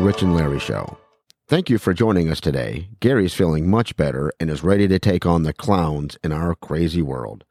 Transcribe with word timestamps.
Rich 0.00 0.22
and 0.22 0.34
Larry 0.34 0.58
Show. 0.58 0.96
Thank 1.46 1.68
you 1.68 1.76
for 1.76 1.92
joining 1.92 2.30
us 2.30 2.40
today. 2.40 2.88
Gary's 3.00 3.34
feeling 3.34 3.68
much 3.68 3.96
better 3.96 4.32
and 4.40 4.48
is 4.48 4.64
ready 4.64 4.88
to 4.88 4.98
take 4.98 5.26
on 5.26 5.42
the 5.42 5.52
clowns 5.52 6.16
in 6.24 6.32
our 6.32 6.54
crazy 6.54 7.02
world. 7.02 7.44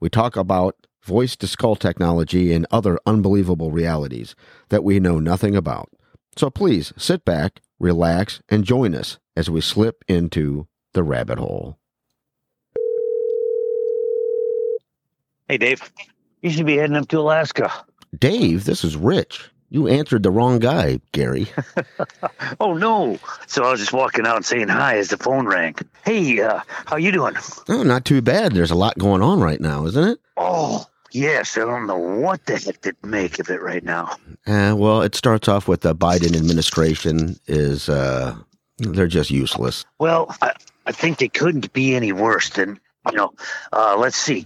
We 0.00 0.10
talk 0.10 0.36
about 0.36 0.86
voice 1.04 1.36
to 1.36 1.46
skull 1.46 1.76
technology 1.76 2.52
and 2.52 2.66
other 2.72 2.98
unbelievable 3.06 3.70
realities 3.70 4.34
that 4.70 4.82
we 4.82 4.98
know 4.98 5.20
nothing 5.20 5.54
about. 5.54 5.90
So 6.36 6.50
please 6.50 6.92
sit 6.96 7.24
back, 7.24 7.60
relax, 7.78 8.42
and 8.48 8.64
join 8.64 8.94
us 8.96 9.18
as 9.36 9.48
we 9.48 9.60
slip 9.60 10.04
into 10.08 10.66
the 10.94 11.04
rabbit 11.04 11.38
hole. 11.38 11.78
Hey, 15.48 15.58
Dave. 15.58 15.92
You 16.40 16.50
should 16.50 16.66
be 16.66 16.78
heading 16.78 16.96
up 16.96 17.08
to 17.08 17.20
Alaska. 17.20 17.72
Dave, 18.18 18.64
this 18.64 18.82
is 18.82 18.96
Rich. 18.96 19.50
You 19.72 19.88
answered 19.88 20.22
the 20.22 20.30
wrong 20.30 20.58
guy, 20.58 21.00
Gary. 21.12 21.48
oh 22.60 22.74
no! 22.74 23.18
So 23.46 23.64
I 23.64 23.70
was 23.70 23.80
just 23.80 23.94
walking 23.94 24.26
out 24.26 24.36
and 24.36 24.44
saying 24.44 24.68
hi 24.68 24.98
as 24.98 25.08
the 25.08 25.16
phone 25.16 25.46
rang. 25.46 25.74
Hey, 26.04 26.42
uh, 26.42 26.60
how 26.84 26.96
you 26.96 27.10
doing? 27.10 27.36
Oh, 27.70 27.82
not 27.82 28.04
too 28.04 28.20
bad. 28.20 28.52
There's 28.52 28.70
a 28.70 28.74
lot 28.74 28.98
going 28.98 29.22
on 29.22 29.40
right 29.40 29.62
now, 29.62 29.86
isn't 29.86 30.08
it? 30.10 30.18
Oh, 30.36 30.84
yes. 31.12 31.56
I 31.56 31.60
don't 31.60 31.86
know 31.86 31.96
what 31.96 32.44
the 32.44 32.58
heck 32.58 32.82
to 32.82 32.94
make 33.02 33.38
of 33.38 33.48
it 33.48 33.62
right 33.62 33.82
now. 33.82 34.14
Uh, 34.46 34.74
well, 34.76 35.00
it 35.00 35.14
starts 35.14 35.48
off 35.48 35.68
with 35.68 35.80
the 35.80 35.94
Biden 35.94 36.36
administration 36.36 37.40
is 37.46 37.88
uh, 37.88 38.36
they're 38.76 39.06
just 39.06 39.30
useless. 39.30 39.86
Well, 39.98 40.36
I, 40.42 40.52
I 40.84 40.92
think 40.92 41.16
they 41.16 41.28
couldn't 41.28 41.72
be 41.72 41.94
any 41.94 42.12
worse 42.12 42.50
than 42.50 42.78
you 43.10 43.16
know. 43.16 43.32
Uh, 43.72 43.96
let's 43.98 44.18
see. 44.18 44.44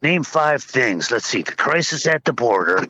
Name 0.00 0.22
five 0.22 0.62
things. 0.62 1.10
Let's 1.10 1.26
see. 1.26 1.42
The 1.42 1.54
crisis 1.54 2.06
at 2.06 2.24
the 2.24 2.32
border. 2.32 2.86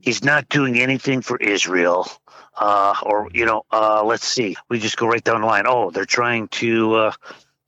He's 0.00 0.24
not 0.24 0.48
doing 0.48 0.78
anything 0.78 1.20
for 1.20 1.36
Israel. 1.36 2.08
Uh, 2.56 2.94
or, 3.04 3.28
you 3.32 3.46
know, 3.46 3.64
uh, 3.70 4.02
let's 4.04 4.26
see. 4.26 4.56
We 4.68 4.80
just 4.80 4.96
go 4.96 5.06
right 5.06 5.22
down 5.22 5.42
the 5.42 5.46
line. 5.46 5.64
Oh, 5.68 5.90
they're 5.90 6.04
trying 6.04 6.48
to 6.48 6.94
uh, 6.94 7.12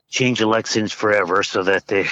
change 0.09 0.41
elections 0.41 0.93
forever 0.93 1.45
so 1.45 1.63
that 1.63 1.87
they 1.87 2.07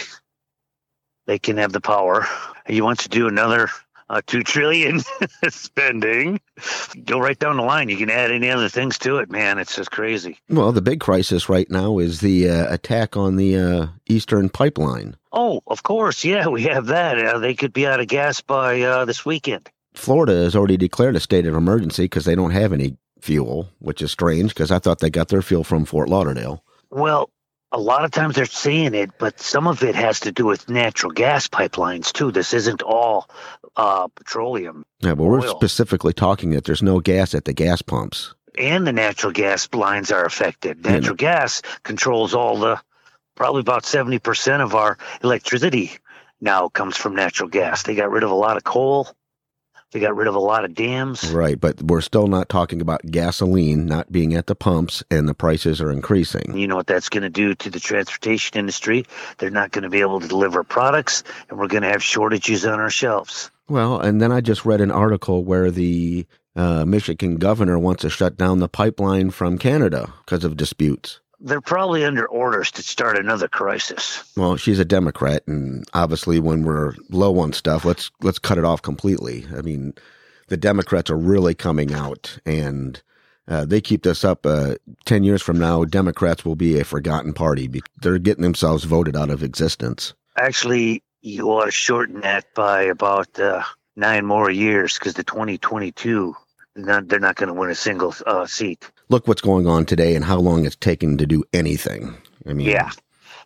they 1.27 1.39
can 1.39 1.59
have 1.59 1.73
the 1.73 1.81
power. 1.81 2.27
He 2.67 2.81
wants 2.81 3.03
to 3.03 3.09
do 3.09 3.29
another 3.29 3.69
uh, 4.11 4.21
two 4.27 4.43
trillion 4.43 5.01
spending. 5.49 6.41
Go 7.05 7.19
right 7.19 7.39
down 7.39 7.57
the 7.57 7.63
line. 7.63 7.89
You 7.89 7.97
can 7.97 8.11
add 8.11 8.31
any 8.31 8.51
other 8.51 8.69
things 8.69 8.99
to 8.99 9.19
it, 9.19 9.31
man. 9.31 9.59
It's 9.59 9.77
just 9.77 9.91
crazy. 9.91 10.39
Well, 10.49 10.73
the 10.73 10.83
big 10.83 11.01
crisis 11.01 11.49
right 11.49 11.71
now 11.71 11.99
is 11.99 12.21
the 12.21 12.49
uh, 12.49 12.73
attack 12.73 13.17
on 13.17 13.37
the 13.37 13.57
uh, 13.57 13.87
Eastern 14.07 14.49
Pipeline. 14.49 15.17
Oh, 15.33 15.61
of 15.67 15.83
course. 15.83 16.25
Yeah, 16.25 16.49
we 16.49 16.63
have 16.65 16.87
that. 16.87 17.19
Uh, 17.19 17.39
they 17.39 17.55
could 17.55 17.73
be 17.73 17.87
out 17.87 18.01
of 18.01 18.09
gas 18.09 18.41
by 18.41 18.81
uh, 18.83 19.05
this 19.05 19.25
weekend. 19.25 19.69
Florida 19.95 20.33
has 20.33 20.55
already 20.57 20.77
declared 20.77 21.17
a 21.17 21.21
state 21.21 21.47
of 21.47 21.55
emergency 21.55 22.05
because 22.05 22.25
they 22.25 22.35
don't 22.35 22.53
have 22.53 22.73
any 22.73 22.97
fuel, 23.21 23.69
which 23.81 24.01
is 24.01 24.13
strange 24.13 24.55
because 24.55 24.71
I 24.71 24.79
thought 24.79 25.01
they 25.01 25.11
got 25.11 25.29
their 25.29 25.43
fuel 25.43 25.65
from 25.65 25.85
Fort 25.85 26.09
Lauderdale. 26.09 26.63
Well, 26.91 27.31
a 27.73 27.79
lot 27.79 28.05
of 28.05 28.11
times 28.11 28.35
they're 28.35 28.47
saying 28.47 28.95
it, 28.95 29.11
but 29.19 29.41
some 29.41 29.67
of 29.67 29.83
it 29.83 29.95
has 29.95 30.21
to 30.21 30.33
do 30.33 30.47
with 30.47 30.69
natural 30.69 31.13
gas 31.13 31.49
pipelines 31.49 32.13
too. 32.13 32.31
This 32.31 32.55
isn't 32.55 32.83
all 32.83 33.29
uh, 33.77 34.09
petroleum. 34.09 34.85
Yeah, 35.01 35.15
but 35.15 35.25
we're 35.25 35.47
specifically 35.47 36.13
talking 36.13 36.51
that 36.51 36.65
there's 36.65 36.83
no 36.83 37.01
gas 37.01 37.35
at 37.35 37.45
the 37.45 37.53
gas 37.53 37.83
pumps. 37.83 38.35
And 38.57 38.87
the 38.87 38.93
natural 38.93 39.33
gas 39.33 39.69
lines 39.73 40.11
are 40.11 40.25
affected. 40.25 40.85
Natural 40.85 41.17
yeah. 41.19 41.41
gas 41.41 41.63
controls 41.85 42.35
all 42.35 42.59
the, 42.59 42.81
probably 43.35 43.61
about 43.61 43.85
70% 43.85 44.61
of 44.61 44.75
our 44.75 44.99
electricity 45.23 45.93
now 46.41 46.69
comes 46.69 46.97
from 46.97 47.15
natural 47.15 47.49
gas. 47.49 47.83
They 47.83 47.95
got 47.95 48.11
rid 48.11 48.25
of 48.25 48.31
a 48.31 48.35
lot 48.35 48.57
of 48.57 48.65
coal 48.65 49.15
they 49.93 50.01
got 50.01 50.17
rid 50.17 50.29
of 50.29 50.35
a 50.35 50.41
lot 50.41 50.65
of 50.65 50.75
dams. 50.75 51.31
Right, 51.31 51.59
but 51.59 51.83
we're 51.83 52.01
still 52.01 52.27
not 52.27 52.49
talking 52.49 52.81
about 52.81 53.07
gasoline 53.07 53.87
not 53.87 54.13
being 54.13 54.35
at 54.35 54.47
the 54.47 54.55
pumps 54.55 55.03
and 55.11 55.29
the 55.29 55.35
prices 55.35 55.81
are 55.81 55.91
increasing. 55.91 56.57
You 56.57 56.69
know 56.69 56.77
what 56.77 56.87
that's 56.87 57.09
going 57.09 57.23
to 57.23 57.31
do 57.31 57.55
to 57.55 57.71
the 57.71 57.81
transportation 57.81 58.59
industry? 58.59 59.07
They're 59.39 59.51
not 59.51 59.71
going 59.71 59.85
to 59.85 59.91
be 59.91 60.01
able 60.01 60.21
to 60.21 60.29
deliver 60.29 60.63
products 60.63 61.25
and 61.49 61.59
we're 61.59 61.69
going 61.69 61.83
to 61.83 61.89
have 61.89 62.03
shortages 62.03 62.67
on 62.67 62.81
our 62.81 62.91
shelves. 62.91 63.51
Well, 63.69 64.01
and 64.01 64.21
then 64.21 64.33
I 64.33 64.41
just 64.41 64.65
read 64.65 64.81
an 64.81 64.91
article 64.91 65.45
where 65.45 65.71
the 65.71 66.27
uh, 66.57 66.85
Michigan 66.85 67.37
governor 67.37 67.79
wants 67.79 68.03
to 68.03 68.11
shut 68.11 68.37
down 68.37 68.59
the 68.59 68.69
pipeline 68.69 69.31
from 69.31 69.59
Canada 69.59 70.13
because 70.25 70.45
of 70.45 70.57
disputes 70.57 71.21
they're 71.41 71.61
probably 71.61 72.05
under 72.05 72.27
orders 72.27 72.71
to 72.73 72.83
start 72.83 73.19
another 73.19 73.49
crisis. 73.49 74.25
Well, 74.37 74.57
she's 74.57 74.79
a 74.79 74.85
Democrat, 74.85 75.43
and 75.47 75.85
obviously, 75.95 76.41
when 76.41 76.65
we're 76.65 76.95
low 77.11 77.39
on 77.39 77.53
stuff, 77.53 77.85
let's 77.85 78.11
let's 78.21 78.39
cut 78.39 78.59
it 78.59 78.65
off 78.65 78.83
completely. 78.83 79.47
I 79.57 79.63
mean, 79.63 79.95
the 80.49 80.57
Democrats 80.57 81.11
are 81.11 81.19
really 81.19 81.55
coming 81.55 81.95
out, 81.95 82.39
and 82.45 83.01
uh, 83.47 83.65
they 83.65 83.81
keep 83.81 84.03
this 84.03 84.25
up. 84.25 84.45
Uh, 84.45 84.75
Ten 85.05 85.25
years 85.25 85.43
from 85.43 85.59
now, 85.59 85.85
Democrats 85.85 86.45
will 86.45 86.57
be 86.57 86.79
a 86.79 86.85
forgotten 86.85 87.33
party. 87.33 87.83
They're 88.01 88.19
getting 88.19 88.43
themselves 88.43 88.85
voted 88.85 89.17
out 89.17 89.31
of 89.31 89.43
existence. 89.43 90.15
Actually, 90.37 91.03
you 91.23 91.51
ought 91.51 91.67
to 91.67 91.71
shorten 91.71 92.21
that 92.21 92.53
by 92.55 92.83
about 92.83 93.39
uh, 93.39 93.63
nine 93.97 94.25
more 94.25 94.51
years 94.51 94.99
because 94.99 95.15
the 95.15 95.25
2022 95.25 96.35
not, 96.87 97.09
they're 97.09 97.21
not 97.21 97.37
going 97.37 97.49
to 97.49 97.55
win 97.55 97.71
a 97.71 97.75
single 97.75 98.15
uh, 98.27 98.47
seat. 98.47 98.91
Look 99.09 99.27
what's 99.27 99.41
going 99.41 99.67
on 99.67 99.87
today 99.87 100.15
and 100.15 100.25
how 100.25 100.39
long 100.39 100.65
it's 100.65 100.77
taken 100.77 101.19
to 101.19 101.27
do 101.27 101.45
anything. 101.53 102.17
I 102.47 102.53
mean, 102.53 102.67
yeah, 102.67 102.91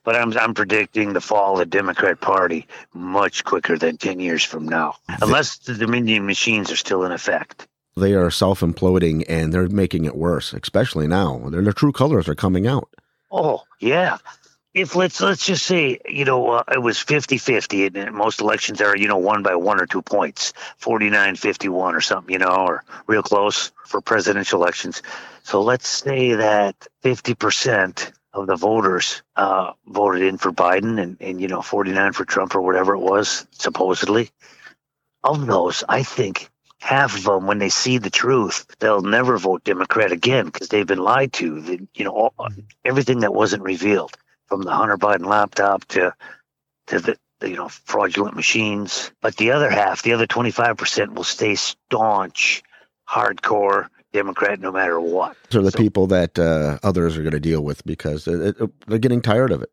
but 0.05 0.17
I'm 0.17 0.37
I'm 0.37 0.55
predicting 0.55 1.13
the 1.13 1.21
fall 1.21 1.55
of 1.55 1.59
the 1.61 1.67
Democrat 1.67 2.21
Party 2.21 2.67
much 2.93 3.45
quicker 3.45 3.79
than 3.79 3.97
ten 3.97 4.21
years 4.21 4.45
from 4.45 4.67
now, 4.67 4.97
unless 5.21 5.59
the 5.59 5.75
Dominion 5.75 6.27
machines 6.27 6.71
are 6.71 6.77
still 6.77 7.05
in 7.05 7.13
effect. 7.13 7.67
They 7.97 8.15
are 8.15 8.31
self 8.31 8.61
imploding 8.61 9.25
and 9.29 9.53
they're 9.53 9.69
making 9.69 10.05
it 10.05 10.17
worse, 10.17 10.53
especially 10.53 11.07
now. 11.07 11.39
Their, 11.51 11.63
their 11.63 11.73
true 11.73 11.93
colors 11.93 12.29
are 12.29 12.35
coming 12.35 12.67
out. 12.67 12.89
Oh 13.31 13.63
yeah, 13.81 14.19
if 14.75 14.97
let's 14.97 15.21
let's 15.21 15.45
just 15.45 15.65
say 15.67 15.99
you 16.09 16.25
know 16.25 16.49
uh, 16.49 16.63
it 16.73 16.81
was 16.81 16.97
50-50 16.97 17.95
and 17.95 18.15
most 18.15 18.41
elections 18.41 18.81
are 18.81 18.97
you 18.97 19.09
know 19.09 19.19
won 19.19 19.43
by 19.43 19.55
one 19.55 19.81
or 19.81 19.87
two 19.87 20.03
points 20.03 20.53
49-51 20.81 21.73
or 21.95 22.01
something 22.01 22.33
you 22.33 22.39
know 22.39 22.67
or 22.67 22.85
real 23.07 23.23
close 23.23 23.73
for 23.85 24.01
presidential 24.01 24.63
elections. 24.63 25.03
So 25.43 25.61
let's 25.61 25.89
say 25.89 26.35
that 26.35 26.87
50% 27.03 28.13
of 28.33 28.47
the 28.47 28.57
voters 28.57 29.23
uh, 29.37 29.73
voted 29.87 30.23
in 30.23 30.39
for 30.39 30.53
biden 30.53 31.01
and, 31.03 31.17
and 31.21 31.41
you 31.41 31.49
know 31.49 31.61
49 31.63 32.13
for 32.13 32.25
trump 32.25 32.55
or 32.55 32.63
whatever 32.63 32.95
it 32.95 33.01
was 33.01 33.47
supposedly. 33.51 34.31
Of 35.25 35.47
those 35.47 35.85
i 35.89 36.03
think 36.03 36.49
half 36.81 37.17
of 37.17 37.23
them 37.23 37.47
when 37.47 37.59
they 37.59 37.69
see 37.69 37.99
the 37.99 38.11
truth 38.11 38.67
they'll 38.81 39.03
never 39.03 39.39
vote 39.39 39.63
democrat 39.63 40.11
again 40.11 40.47
because 40.47 40.67
they've 40.69 40.87
been 40.87 40.99
lied 40.99 41.33
to 41.35 41.87
you 41.95 42.05
know 42.05 42.11
all, 42.11 42.49
everything 42.85 43.21
that 43.21 43.33
wasn't 43.33 43.63
revealed 43.63 44.17
from 44.47 44.63
the 44.63 44.73
Hunter 44.73 44.97
Biden 44.97 45.27
laptop 45.27 45.85
to 45.87 46.15
to 46.89 47.01
the 47.01 47.17
you 47.43 47.57
know 47.57 47.69
fraudulent 47.69 48.37
machines. 48.37 49.11
But 49.21 49.37
the 49.37 49.53
other 49.53 49.71
half, 49.71 50.03
the 50.03 50.13
other 50.13 50.27
twenty 50.27 50.51
five 50.51 50.77
percent, 50.77 51.15
will 51.15 51.25
stay 51.25 51.55
staunch, 51.55 52.63
hardcore 53.09 53.89
Democrat 54.13 54.61
no 54.61 54.73
matter 54.73 55.01
what. 55.01 55.37
These 55.51 55.59
are 55.59 55.63
the 55.63 55.71
so, 55.71 55.79
people 55.79 56.07
that 56.09 56.39
uh, 56.39 56.79
others 56.83 57.17
are 57.17 57.23
going 57.23 57.33
to 57.33 57.41
deal 57.41 57.63
with 57.63 57.85
because 57.85 58.27
it, 58.27 58.57
it, 58.61 58.71
they're 58.87 58.99
getting 58.99 59.23
tired 59.23 59.53
of 59.53 59.63
it. 59.63 59.71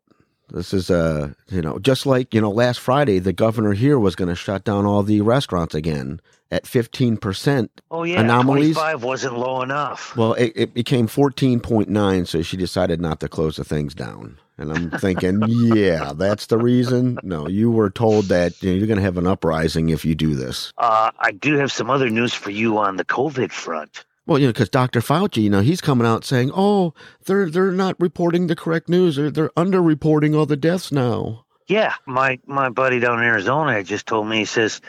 This 0.52 0.74
is, 0.74 0.90
uh, 0.90 1.32
you 1.48 1.62
know, 1.62 1.78
just 1.78 2.06
like, 2.06 2.34
you 2.34 2.40
know, 2.40 2.50
last 2.50 2.80
Friday, 2.80 3.18
the 3.18 3.32
governor 3.32 3.72
here 3.72 3.98
was 3.98 4.16
going 4.16 4.28
to 4.28 4.34
shut 4.34 4.64
down 4.64 4.84
all 4.84 5.02
the 5.02 5.20
restaurants 5.20 5.74
again 5.74 6.20
at 6.50 6.64
15% 6.64 7.68
oh, 7.90 8.02
yeah, 8.02 8.20
anomalies. 8.20 8.74
25 8.74 9.04
wasn't 9.04 9.38
low 9.38 9.62
enough. 9.62 10.16
Well, 10.16 10.34
it, 10.34 10.52
it 10.56 10.74
became 10.74 11.06
14.9, 11.06 12.26
so 12.26 12.42
she 12.42 12.56
decided 12.56 13.00
not 13.00 13.20
to 13.20 13.28
close 13.28 13.56
the 13.56 13.64
things 13.64 13.94
down. 13.94 14.38
And 14.60 14.72
I'm 14.72 14.90
thinking, 14.90 15.42
yeah, 15.48 16.12
that's 16.14 16.46
the 16.46 16.58
reason. 16.58 17.18
No, 17.22 17.48
you 17.48 17.70
were 17.70 17.88
told 17.88 18.26
that 18.26 18.62
you 18.62 18.70
know, 18.70 18.76
you're 18.76 18.86
going 18.86 18.98
to 18.98 19.02
have 19.02 19.16
an 19.16 19.26
uprising 19.26 19.88
if 19.88 20.04
you 20.04 20.14
do 20.14 20.34
this. 20.34 20.72
Uh, 20.76 21.10
I 21.18 21.32
do 21.32 21.56
have 21.56 21.72
some 21.72 21.88
other 21.88 22.10
news 22.10 22.34
for 22.34 22.50
you 22.50 22.76
on 22.76 22.96
the 22.96 23.04
COVID 23.04 23.52
front. 23.52 24.04
Well, 24.26 24.38
you 24.38 24.46
know, 24.46 24.52
because 24.52 24.68
Dr. 24.68 25.00
Fauci, 25.00 25.42
you 25.42 25.50
know, 25.50 25.60
he's 25.60 25.80
coming 25.80 26.06
out 26.06 26.26
saying, 26.26 26.52
"Oh, 26.54 26.92
they're 27.24 27.50
they're 27.50 27.72
not 27.72 27.96
reporting 27.98 28.46
the 28.46 28.54
correct 28.54 28.88
news. 28.88 29.16
They're 29.16 29.30
they're 29.30 29.48
underreporting 29.50 30.36
all 30.36 30.46
the 30.46 30.56
deaths 30.58 30.92
now." 30.92 31.46
Yeah, 31.66 31.94
my 32.06 32.38
my 32.46 32.68
buddy 32.68 33.00
down 33.00 33.18
in 33.18 33.24
Arizona 33.24 33.82
just 33.82 34.06
told 34.06 34.28
me. 34.28 34.40
He 34.40 34.44
says, 34.44 34.82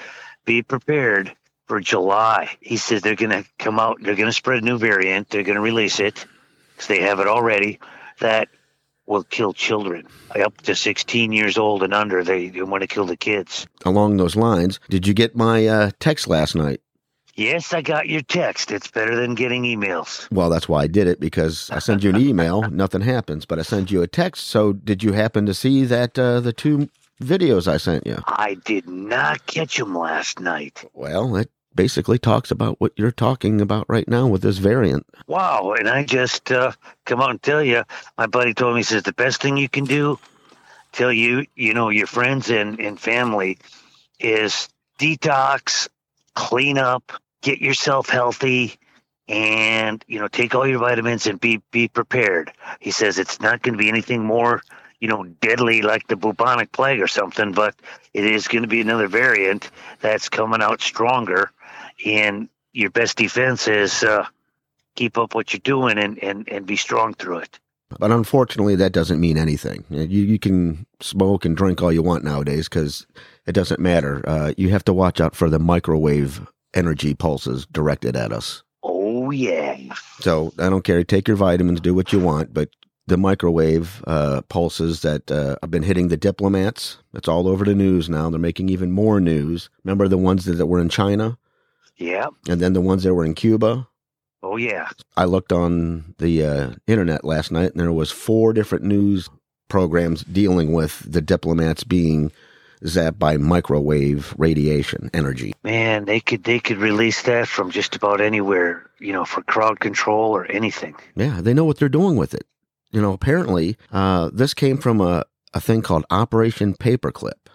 "Be 0.44 0.64
prepared 0.64 1.34
for 1.66 1.80
July." 1.80 2.52
He 2.60 2.76
says 2.76 3.02
they're 3.02 3.16
going 3.16 3.32
to 3.32 3.46
come 3.58 3.80
out. 3.80 4.00
They're 4.02 4.16
going 4.16 4.30
to 4.30 4.34
spread 4.34 4.62
a 4.62 4.66
new 4.66 4.78
variant. 4.78 5.30
They're 5.30 5.44
going 5.44 5.56
to 5.56 5.62
release 5.62 6.02
it 6.02 6.26
because 6.74 6.88
they 6.88 7.02
have 7.02 7.22
it 7.22 7.28
already. 7.28 7.80
That 8.20 8.50
will 9.12 9.24
kill 9.26 9.54
children 9.54 10.08
up 10.44 10.60
to 10.62 10.74
16 10.74 11.34
years 11.34 11.58
old 11.58 11.84
and 11.84 11.94
under. 11.94 12.24
They, 12.24 12.48
they 12.48 12.62
want 12.62 12.82
to 12.82 12.88
kill 12.88 13.06
the 13.06 13.18
kids. 13.18 13.68
Along 13.86 14.18
those 14.18 14.36
lines, 14.36 14.80
did 14.90 15.06
you 15.06 15.14
get 15.14 15.36
my 15.36 15.68
uh, 15.68 15.92
text 16.00 16.28
last 16.28 16.56
night? 16.56 16.82
Yes, 17.36 17.74
I 17.74 17.82
got 17.82 18.08
your 18.08 18.22
text. 18.22 18.72
It's 18.72 18.90
better 18.90 19.16
than 19.16 19.36
getting 19.36 19.64
emails. 19.64 20.30
Well, 20.32 20.50
that's 20.50 20.68
why 20.68 20.84
I 20.84 20.88
did 20.88 21.08
it 21.08 21.20
because 21.20 21.70
I 21.70 21.80
send 21.80 22.04
you 22.04 22.10
an 22.10 22.18
email, 22.18 22.62
nothing 22.72 23.02
happens, 23.02 23.46
but 23.46 23.60
I 23.60 23.62
send 23.62 23.92
you 23.92 24.02
a 24.02 24.08
text. 24.08 24.48
So, 24.48 24.74
did 24.74 25.04
you 25.04 25.14
happen 25.14 25.46
to 25.46 25.54
see 25.54 25.86
that 25.86 26.18
uh, 26.18 26.40
the 26.40 26.54
two 26.54 26.90
videos 27.22 27.68
I 27.68 27.78
sent 27.78 28.06
you? 28.06 28.18
I 28.28 28.58
did 28.66 28.88
not 28.88 29.46
catch 29.46 29.78
them 29.78 29.98
last 29.98 30.40
night. 30.40 30.84
Well, 30.94 31.36
it 31.36 31.50
basically 31.76 32.20
talks 32.20 32.52
about 32.52 32.80
what 32.80 32.94
you're 32.96 33.12
talking 33.12 33.62
about 33.62 33.86
right 33.88 34.08
now 34.08 34.28
with 34.28 34.42
this 34.42 34.58
variant. 34.58 35.06
Wow. 35.28 35.76
And 35.78 35.88
I 35.88 36.04
just 36.04 36.52
uh, 36.52 36.72
come 37.06 37.22
out 37.22 37.30
and 37.30 37.42
tell 37.42 37.64
you, 37.64 37.84
my 38.18 38.28
buddy 38.28 38.54
told 38.54 38.76
me, 38.76 38.80
he 38.80 38.84
says, 38.84 39.04
the 39.04 39.14
best 39.14 39.42
thing 39.42 39.58
you 39.58 39.70
can 39.70 39.86
do, 39.86 40.20
tell 40.92 41.12
you, 41.12 41.46
you 41.56 41.74
know, 41.74 41.90
your 41.90 42.08
friends 42.08 42.50
and, 42.50 42.80
and 42.80 43.00
family 43.00 43.58
is 44.20 44.70
detox, 45.00 45.88
clean 46.36 46.78
up, 46.78 47.12
get 47.42 47.60
yourself 47.60 48.10
healthy, 48.10 48.76
and, 49.28 50.04
you 50.08 50.20
know, 50.20 50.28
take 50.28 50.56
all 50.56 50.68
your 50.68 50.80
vitamins 50.80 51.26
and 51.28 51.40
be, 51.40 51.62
be 51.72 51.88
prepared. 51.88 52.52
He 52.80 52.92
says 52.92 53.18
it's 53.18 53.40
not 53.40 53.62
going 53.62 53.74
to 53.74 53.82
be 53.82 53.90
anything 53.90 54.24
more 54.24 54.62
you 55.02 55.08
know, 55.08 55.24
deadly 55.24 55.82
like 55.82 56.08
the 56.08 56.16
bubonic 56.16 56.72
plague 56.72 57.02
or 57.02 57.08
something, 57.08 57.52
but 57.52 57.76
it 58.14 58.24
is 58.24 58.48
going 58.48 58.62
to 58.62 58.68
be 58.68 58.82
another 58.82 59.08
variant 59.08 59.70
that's 60.00 60.30
coming 60.30 60.62
out 60.62 60.80
stronger. 60.80 61.52
And 62.06 62.50
your 62.74 62.90
best 62.90 63.18
defense 63.18 63.68
is 63.68 64.04
uh, 64.04 64.26
keep 64.96 65.18
up 65.18 65.36
what 65.36 65.54
you're 65.54 65.60
doing 65.60 65.98
and, 65.98 66.22
and, 66.24 66.48
and 66.50 66.66
be 66.66 66.76
strong 66.76 67.14
through 67.14 67.40
it. 67.40 67.60
But 68.00 68.12
unfortunately, 68.12 68.76
that 68.78 68.94
doesn't 68.94 69.20
mean 69.20 69.38
anything. 69.38 69.84
You, 69.90 70.06
you 70.06 70.40
can 70.40 70.86
smoke 71.02 71.44
and 71.44 71.58
drink 71.58 71.82
all 71.82 71.92
you 71.92 72.02
want 72.02 72.24
nowadays 72.24 72.70
because 72.70 73.06
it 73.46 73.52
doesn't 73.52 73.80
matter. 73.80 74.24
Uh, 74.28 74.54
you 74.58 74.70
have 74.70 74.86
to 74.86 74.94
watch 74.94 75.20
out 75.20 75.36
for 75.36 75.50
the 75.50 75.60
microwave 75.60 76.48
energy 76.74 77.14
pulses 77.14 77.66
directed 77.66 78.16
at 78.16 78.32
us. 78.32 78.64
Oh, 78.84 79.32
yeah. 79.32 79.78
So 80.20 80.54
I 80.58 80.70
don't 80.70 80.84
care. 80.84 81.04
Take 81.04 81.28
your 81.28 81.38
vitamins, 81.38 81.82
do 81.82 81.94
what 81.94 82.14
you 82.14 82.20
want, 82.20 82.54
but 82.54 82.70
the 83.08 83.18
microwave 83.18 84.02
uh, 84.08 84.42
pulses 84.44 85.02
that 85.02 85.30
uh, 85.30 85.58
have 85.62 85.72
been 85.72 85.84
hitting 85.84 86.08
the 86.08 86.18
diplomats. 86.18 86.98
It's 87.14 87.28
all 87.28 87.48
over 87.48 87.66
the 87.66 87.76
news 87.76 88.10
now. 88.10 88.30
They're 88.30 88.40
making 88.40 88.70
even 88.70 88.92
more 88.92 89.20
news. 89.20 89.70
Remember 89.84 90.08
the 90.08 90.18
ones 90.18 90.46
that, 90.46 90.54
that 90.54 90.68
were 90.68 90.80
in 90.80 90.88
China? 90.90 91.38
Yeah. 92.02 92.28
And 92.48 92.60
then 92.62 92.74
the 92.74 92.82
ones 92.82 93.04
that 93.04 93.14
were 93.14 93.26
in 93.26 93.36
Cuba? 93.36 93.88
Oh, 94.44 94.58
yeah. 94.58 94.90
I 95.16 95.26
looked 95.26 95.52
on 95.52 96.16
the 96.18 96.44
uh, 96.44 96.72
internet 96.88 97.24
last 97.24 97.52
night, 97.52 97.72
and 97.72 97.80
there 97.80 97.92
was 97.92 98.12
four 98.12 98.54
different 98.54 98.84
news 98.84 99.30
programs 99.70 100.24
dealing 100.24 100.74
with 100.74 101.00
the 101.10 101.22
diplomats 101.22 101.84
being 101.84 102.32
zapped 102.84 103.20
by 103.20 103.38
microwave 103.38 104.34
radiation 104.38 105.10
energy. 105.14 105.54
Man, 105.64 106.06
they 106.06 106.20
could 106.20 106.44
they 106.44 106.60
could 106.60 106.78
release 106.78 107.22
that 107.22 107.48
from 107.48 107.70
just 107.70 107.96
about 107.96 108.20
anywhere, 108.20 108.90
you 109.00 109.14
know, 109.14 109.24
for 109.24 109.44
crowd 109.44 109.80
control 109.80 110.36
or 110.36 110.46
anything. 110.52 110.96
Yeah, 111.16 111.40
they 111.42 111.54
know 111.54 111.64
what 111.64 111.78
they're 111.78 111.90
doing 111.90 112.16
with 112.16 112.34
it 112.34 112.48
you 112.92 113.02
know, 113.02 113.14
apparently 113.14 113.78
uh, 113.92 114.30
this 114.34 114.54
came 114.54 114.78
from 114.78 115.02
a, 115.02 115.24
a 115.54 115.62
thing 115.62 115.82
called 115.82 116.06
Operation 116.10 116.74
Paperclip. 116.76 117.48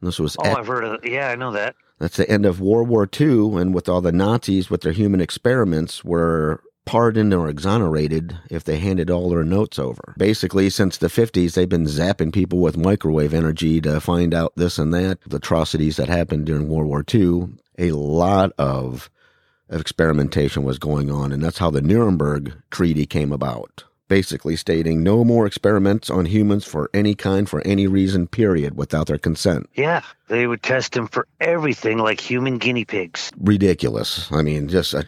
This 0.00 0.18
was 0.18 0.36
oh, 0.38 0.44
at, 0.44 0.58
I've 0.58 0.66
heard 0.66 0.84
of 0.84 1.02
it. 1.02 1.10
Yeah, 1.10 1.28
I 1.28 1.34
know 1.34 1.52
that. 1.52 1.74
That's 1.98 2.16
the 2.16 2.30
end 2.30 2.46
of 2.46 2.60
World 2.60 2.88
War 2.88 3.08
II, 3.08 3.56
and 3.56 3.74
with 3.74 3.88
all 3.88 4.00
the 4.00 4.12
Nazis 4.12 4.70
with 4.70 4.82
their 4.82 4.92
human 4.92 5.20
experiments 5.20 6.04
were 6.04 6.62
pardoned 6.84 7.34
or 7.34 7.48
exonerated 7.48 8.38
if 8.50 8.64
they 8.64 8.78
handed 8.78 9.10
all 9.10 9.28
their 9.28 9.44
notes 9.44 9.78
over. 9.78 10.14
Basically, 10.16 10.70
since 10.70 10.96
the 10.96 11.08
50s, 11.08 11.52
they've 11.52 11.68
been 11.68 11.84
zapping 11.84 12.32
people 12.32 12.60
with 12.60 12.78
microwave 12.78 13.34
energy 13.34 13.80
to 13.82 14.00
find 14.00 14.32
out 14.32 14.52
this 14.56 14.78
and 14.78 14.94
that, 14.94 15.18
the 15.26 15.36
atrocities 15.36 15.96
that 15.96 16.08
happened 16.08 16.46
during 16.46 16.68
World 16.68 16.88
War 16.88 17.04
II. 17.12 17.48
A 17.78 17.92
lot 17.92 18.52
of 18.58 19.10
experimentation 19.68 20.62
was 20.62 20.78
going 20.78 21.10
on, 21.10 21.30
and 21.30 21.42
that's 21.42 21.58
how 21.58 21.70
the 21.70 21.82
Nuremberg 21.82 22.54
Treaty 22.70 23.04
came 23.04 23.32
about 23.32 23.84
basically 24.08 24.56
stating 24.56 25.02
no 25.02 25.24
more 25.24 25.46
experiments 25.46 26.10
on 26.10 26.26
humans 26.26 26.64
for 26.64 26.90
any 26.92 27.14
kind 27.14 27.48
for 27.48 27.60
any 27.66 27.86
reason 27.86 28.26
period 28.26 28.76
without 28.76 29.06
their 29.06 29.18
consent. 29.18 29.68
Yeah 29.74 30.02
they 30.28 30.46
would 30.46 30.62
test 30.62 30.92
them 30.92 31.08
for 31.08 31.26
everything 31.40 31.98
like 31.98 32.20
human 32.20 32.58
guinea 32.58 32.84
pigs. 32.84 33.32
Ridiculous. 33.38 34.30
I 34.30 34.42
mean 34.42 34.68
just 34.68 34.94
uh, 34.94 35.02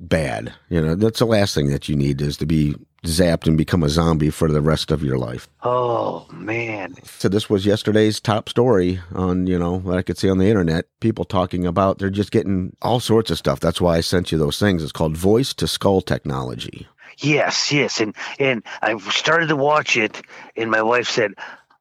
bad. 0.00 0.52
You 0.68 0.80
know 0.80 0.94
that's 0.94 1.20
the 1.20 1.26
last 1.26 1.54
thing 1.54 1.68
that 1.68 1.88
you 1.88 1.96
need 1.96 2.20
is 2.20 2.36
to 2.38 2.46
be 2.46 2.74
zapped 3.04 3.46
and 3.46 3.58
become 3.58 3.82
a 3.82 3.88
zombie 3.88 4.30
for 4.30 4.50
the 4.50 4.62
rest 4.62 4.90
of 4.90 5.02
your 5.02 5.18
life. 5.18 5.46
Oh 5.62 6.26
man. 6.32 6.94
So 7.04 7.28
this 7.28 7.50
was 7.50 7.66
yesterday's 7.66 8.20
top 8.20 8.48
story 8.48 9.00
on 9.14 9.46
you 9.46 9.58
know 9.58 9.78
what 9.78 9.98
i 9.98 10.02
could 10.02 10.18
see 10.18 10.30
on 10.30 10.38
the 10.38 10.48
internet 10.48 10.86
people 11.00 11.24
talking 11.24 11.66
about 11.66 11.98
they're 11.98 12.10
just 12.10 12.30
getting 12.30 12.76
all 12.82 13.00
sorts 13.00 13.30
of 13.30 13.38
stuff. 13.38 13.60
That's 13.60 13.80
why 13.80 13.96
i 13.96 14.00
sent 14.00 14.32
you 14.32 14.38
those 14.38 14.58
things. 14.58 14.82
It's 14.82 14.92
called 14.92 15.16
voice 15.16 15.54
to 15.54 15.68
skull 15.68 16.00
technology 16.00 16.88
Yes, 17.18 17.72
yes, 17.72 18.00
and 18.00 18.14
and 18.38 18.62
I 18.82 18.96
started 18.98 19.48
to 19.48 19.56
watch 19.56 19.96
it, 19.96 20.20
and 20.56 20.70
my 20.70 20.82
wife 20.82 21.08
said, 21.08 21.34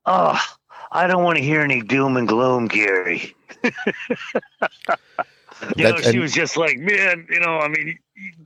"Oh, 0.06 0.40
I 0.92 1.08
don't 1.08 1.24
want 1.24 1.38
to 1.38 1.44
hear 1.44 1.62
any 1.62 1.82
doom 1.82 2.18
and 2.18 2.28
gloom, 2.28 2.68
Gary." 2.68 3.36
you 5.76 5.84
know, 5.84 5.98
she 5.98 6.20
was 6.20 6.34
just 6.34 6.58
like, 6.58 6.78
"Man, 6.78 7.28
you 7.30 7.40
know, 7.40 7.60
I 7.60 7.68
mean, 7.68 7.98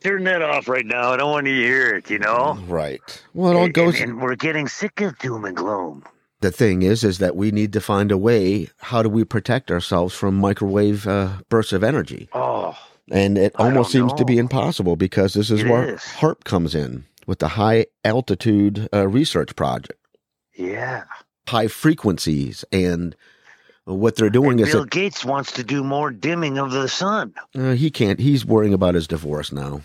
turn 0.01 0.23
that 0.25 0.41
off 0.41 0.67
right 0.67 0.85
now. 0.85 1.11
I 1.11 1.17
don't 1.17 1.31
want 1.31 1.45
to 1.45 1.53
hear 1.53 1.95
it." 1.95 2.09
You 2.09 2.19
know, 2.19 2.57
right? 2.67 3.23
Well, 3.33 3.51
it 3.51 3.55
all 3.55 3.69
goes, 3.69 3.99
and, 3.99 4.11
and 4.11 4.21
we're 4.21 4.35
getting 4.35 4.67
sick 4.67 5.01
of 5.01 5.17
doom 5.19 5.45
and 5.45 5.55
gloom. 5.55 6.03
The 6.39 6.51
thing 6.51 6.83
is, 6.83 7.03
is 7.03 7.17
that 7.17 7.35
we 7.35 7.49
need 7.49 7.73
to 7.73 7.81
find 7.81 8.11
a 8.11 8.17
way. 8.17 8.69
How 8.77 9.01
do 9.01 9.09
we 9.09 9.23
protect 9.23 9.71
ourselves 9.71 10.13
from 10.13 10.35
microwave 10.35 11.07
uh, 11.07 11.37
bursts 11.49 11.73
of 11.73 11.83
energy? 11.83 12.29
Oh, 12.31 12.77
and 13.11 13.37
it 13.37 13.53
almost 13.55 13.91
seems 13.91 14.11
know. 14.11 14.17
to 14.17 14.25
be 14.25 14.37
impossible 14.37 14.95
because 14.95 15.33
this 15.33 15.51
is 15.51 15.63
it 15.63 15.67
where 15.67 15.95
is. 15.95 16.01
HAARP 16.01 16.43
comes 16.43 16.75
in 16.75 17.05
with 17.25 17.39
the 17.39 17.49
high 17.49 17.87
altitude 18.03 18.89
uh, 18.93 19.07
research 19.07 19.55
project. 19.55 19.99
Yeah. 20.55 21.03
High 21.47 21.67
frequencies 21.67 22.65
and 22.71 23.15
what 23.85 24.15
they're 24.15 24.29
doing 24.29 24.59
and 24.59 24.61
is 24.61 24.73
Bill 24.73 24.85
Gates 24.85 25.23
wants 25.23 25.53
to 25.53 25.63
do 25.63 25.83
more 25.83 26.11
dimming 26.11 26.57
of 26.57 26.71
the 26.71 26.89
sun. 26.89 27.33
Uh, 27.55 27.71
he 27.71 27.89
can't. 27.89 28.19
He's 28.19 28.45
worrying 28.45 28.73
about 28.73 28.95
his 28.95 29.07
divorce 29.07 29.51
now. 29.51 29.81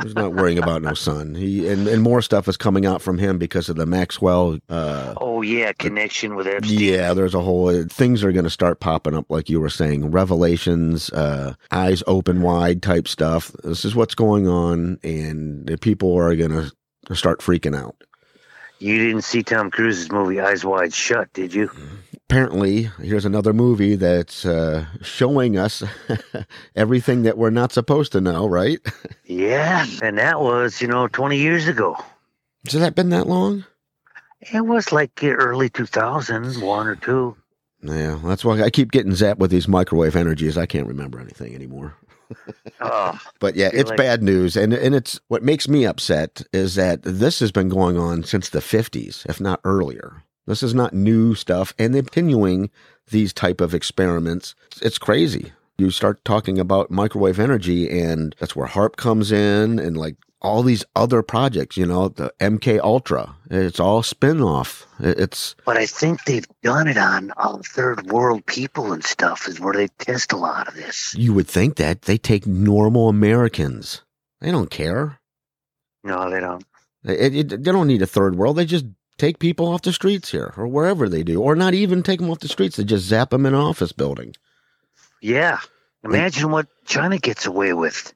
He's 0.00 0.14
not 0.14 0.32
worrying 0.32 0.58
about 0.58 0.80
no 0.80 0.94
sun. 0.94 1.34
He 1.34 1.68
and, 1.68 1.86
and 1.86 2.02
more 2.02 2.22
stuff 2.22 2.48
is 2.48 2.56
coming 2.56 2.86
out 2.86 3.02
from 3.02 3.18
him 3.18 3.36
because 3.36 3.68
of 3.68 3.76
the 3.76 3.84
Maxwell. 3.84 4.58
Uh, 4.68 5.14
oh 5.18 5.42
yeah, 5.42 5.72
connection 5.72 6.34
with 6.34 6.46
Epstein. 6.46 6.78
Yeah, 6.78 7.12
there's 7.12 7.34
a 7.34 7.40
whole 7.40 7.68
uh, 7.68 7.84
things 7.90 8.24
are 8.24 8.32
going 8.32 8.44
to 8.44 8.50
start 8.50 8.80
popping 8.80 9.14
up, 9.14 9.26
like 9.28 9.50
you 9.50 9.60
were 9.60 9.68
saying, 9.68 10.10
revelations, 10.10 11.10
uh, 11.10 11.54
eyes 11.70 12.02
open 12.06 12.40
wide 12.40 12.82
type 12.82 13.06
stuff. 13.06 13.52
This 13.62 13.84
is 13.84 13.94
what's 13.94 14.14
going 14.14 14.48
on, 14.48 14.98
and 15.02 15.66
the 15.66 15.76
people 15.76 16.16
are 16.16 16.34
going 16.36 16.70
to 17.06 17.14
start 17.14 17.40
freaking 17.40 17.76
out. 17.76 17.96
You 18.78 18.98
didn't 18.98 19.22
see 19.22 19.42
Tom 19.42 19.70
Cruise's 19.70 20.10
movie 20.10 20.40
Eyes 20.40 20.64
Wide 20.64 20.94
Shut, 20.94 21.32
did 21.34 21.52
you? 21.54 21.70
Apparently, 22.28 22.84
here's 23.00 23.26
another 23.26 23.52
movie 23.52 23.94
that's 23.94 24.46
uh, 24.46 24.86
showing 25.02 25.58
us 25.58 25.82
everything 26.76 27.22
that 27.24 27.36
we're 27.36 27.50
not 27.50 27.72
supposed 27.72 28.12
to 28.12 28.20
know, 28.20 28.46
right? 28.46 28.78
yeah, 29.24 29.86
and 30.02 30.16
that 30.18 30.40
was, 30.40 30.80
you 30.80 30.88
know, 30.88 31.08
20 31.08 31.36
years 31.36 31.68
ago. 31.68 31.96
Has 32.64 32.80
that 32.80 32.94
been 32.94 33.10
that 33.10 33.26
long? 33.26 33.66
It 34.40 34.64
was 34.64 34.92
like 34.92 35.22
early 35.22 35.68
2000, 35.68 36.62
one 36.62 36.86
or 36.86 36.96
two. 36.96 37.36
Yeah, 37.82 38.18
that's 38.24 38.44
why 38.44 38.62
I 38.62 38.70
keep 38.70 38.92
getting 38.92 39.12
zapped 39.12 39.38
with 39.38 39.50
these 39.50 39.68
microwave 39.68 40.16
energies. 40.16 40.56
I 40.56 40.66
can't 40.66 40.86
remember 40.86 41.20
anything 41.20 41.54
anymore 41.54 41.96
oh, 42.80 43.18
but 43.40 43.56
yeah, 43.56 43.70
it's 43.72 43.90
like- 43.90 43.96
bad 43.96 44.22
news, 44.22 44.56
and 44.56 44.72
and 44.72 44.94
it's 44.94 45.20
what 45.28 45.42
makes 45.42 45.68
me 45.68 45.84
upset 45.84 46.42
is 46.52 46.74
that 46.74 47.02
this 47.02 47.40
has 47.40 47.52
been 47.52 47.68
going 47.68 47.98
on 47.98 48.24
since 48.24 48.48
the 48.48 48.60
fifties, 48.60 49.24
if 49.28 49.40
not 49.40 49.60
earlier. 49.64 50.22
This 50.46 50.62
is 50.62 50.74
not 50.74 50.92
new 50.92 51.34
stuff, 51.34 51.72
and 51.78 51.94
they're 51.94 52.02
continuing 52.02 52.70
these 53.10 53.32
type 53.32 53.60
of 53.60 53.74
experiments. 53.74 54.54
It's 54.80 54.98
crazy. 54.98 55.52
You 55.78 55.90
start 55.90 56.24
talking 56.24 56.58
about 56.58 56.90
microwave 56.90 57.38
energy, 57.38 57.88
and 57.88 58.34
that's 58.38 58.56
where 58.56 58.66
HAARP 58.68 58.96
comes 58.96 59.32
in, 59.32 59.78
and 59.78 59.96
like 59.96 60.16
all 60.42 60.64
these 60.64 60.84
other 60.96 61.22
projects, 61.22 61.76
you 61.76 61.86
know, 61.86 62.08
the 62.08 62.32
MK 62.40 62.80
Ultra. 62.80 63.36
It's 63.48 63.78
all 63.78 64.02
spin-off. 64.02 64.86
It's 64.98 65.54
But 65.64 65.76
I 65.76 65.86
think 65.86 66.24
they've 66.24 66.46
done 66.62 66.88
it 66.88 66.98
on 66.98 67.32
all 67.36 67.60
third 67.64 68.10
world 68.10 68.44
people 68.46 68.92
and 68.92 69.04
stuff 69.04 69.46
is 69.48 69.60
where 69.60 69.72
they 69.72 69.86
test 69.98 70.32
a 70.32 70.36
lot 70.36 70.66
of 70.66 70.74
this. 70.74 71.14
You 71.16 71.32
would 71.32 71.46
think 71.46 71.76
that 71.76 72.02
they 72.02 72.18
take 72.18 72.46
normal 72.46 73.08
Americans. 73.08 74.02
They 74.40 74.50
don't 74.50 74.70
care. 74.70 75.20
No, 76.02 76.28
they 76.28 76.40
don't. 76.40 76.64
It, 77.04 77.34
it, 77.34 77.48
they 77.64 77.72
don't 77.72 77.86
need 77.86 78.02
a 78.02 78.06
third 78.06 78.34
world. 78.36 78.56
They 78.56 78.64
just 78.64 78.86
take 79.18 79.38
people 79.38 79.66
off 79.66 79.82
the 79.82 79.92
streets 79.92 80.30
here 80.30 80.52
or 80.56 80.66
wherever 80.66 81.08
they 81.08 81.22
do, 81.22 81.40
or 81.40 81.54
not 81.54 81.74
even 81.74 82.02
take 82.02 82.20
them 82.20 82.30
off 82.30 82.40
the 82.40 82.48
streets. 82.48 82.76
They 82.76 82.84
just 82.84 83.06
zap 83.06 83.30
them 83.30 83.46
in 83.46 83.54
an 83.54 83.60
office 83.60 83.92
building. 83.92 84.34
Yeah. 85.20 85.58
Imagine 86.04 86.50
what 86.50 86.66
China 86.84 87.18
gets 87.18 87.46
away 87.46 87.72
with 87.72 88.12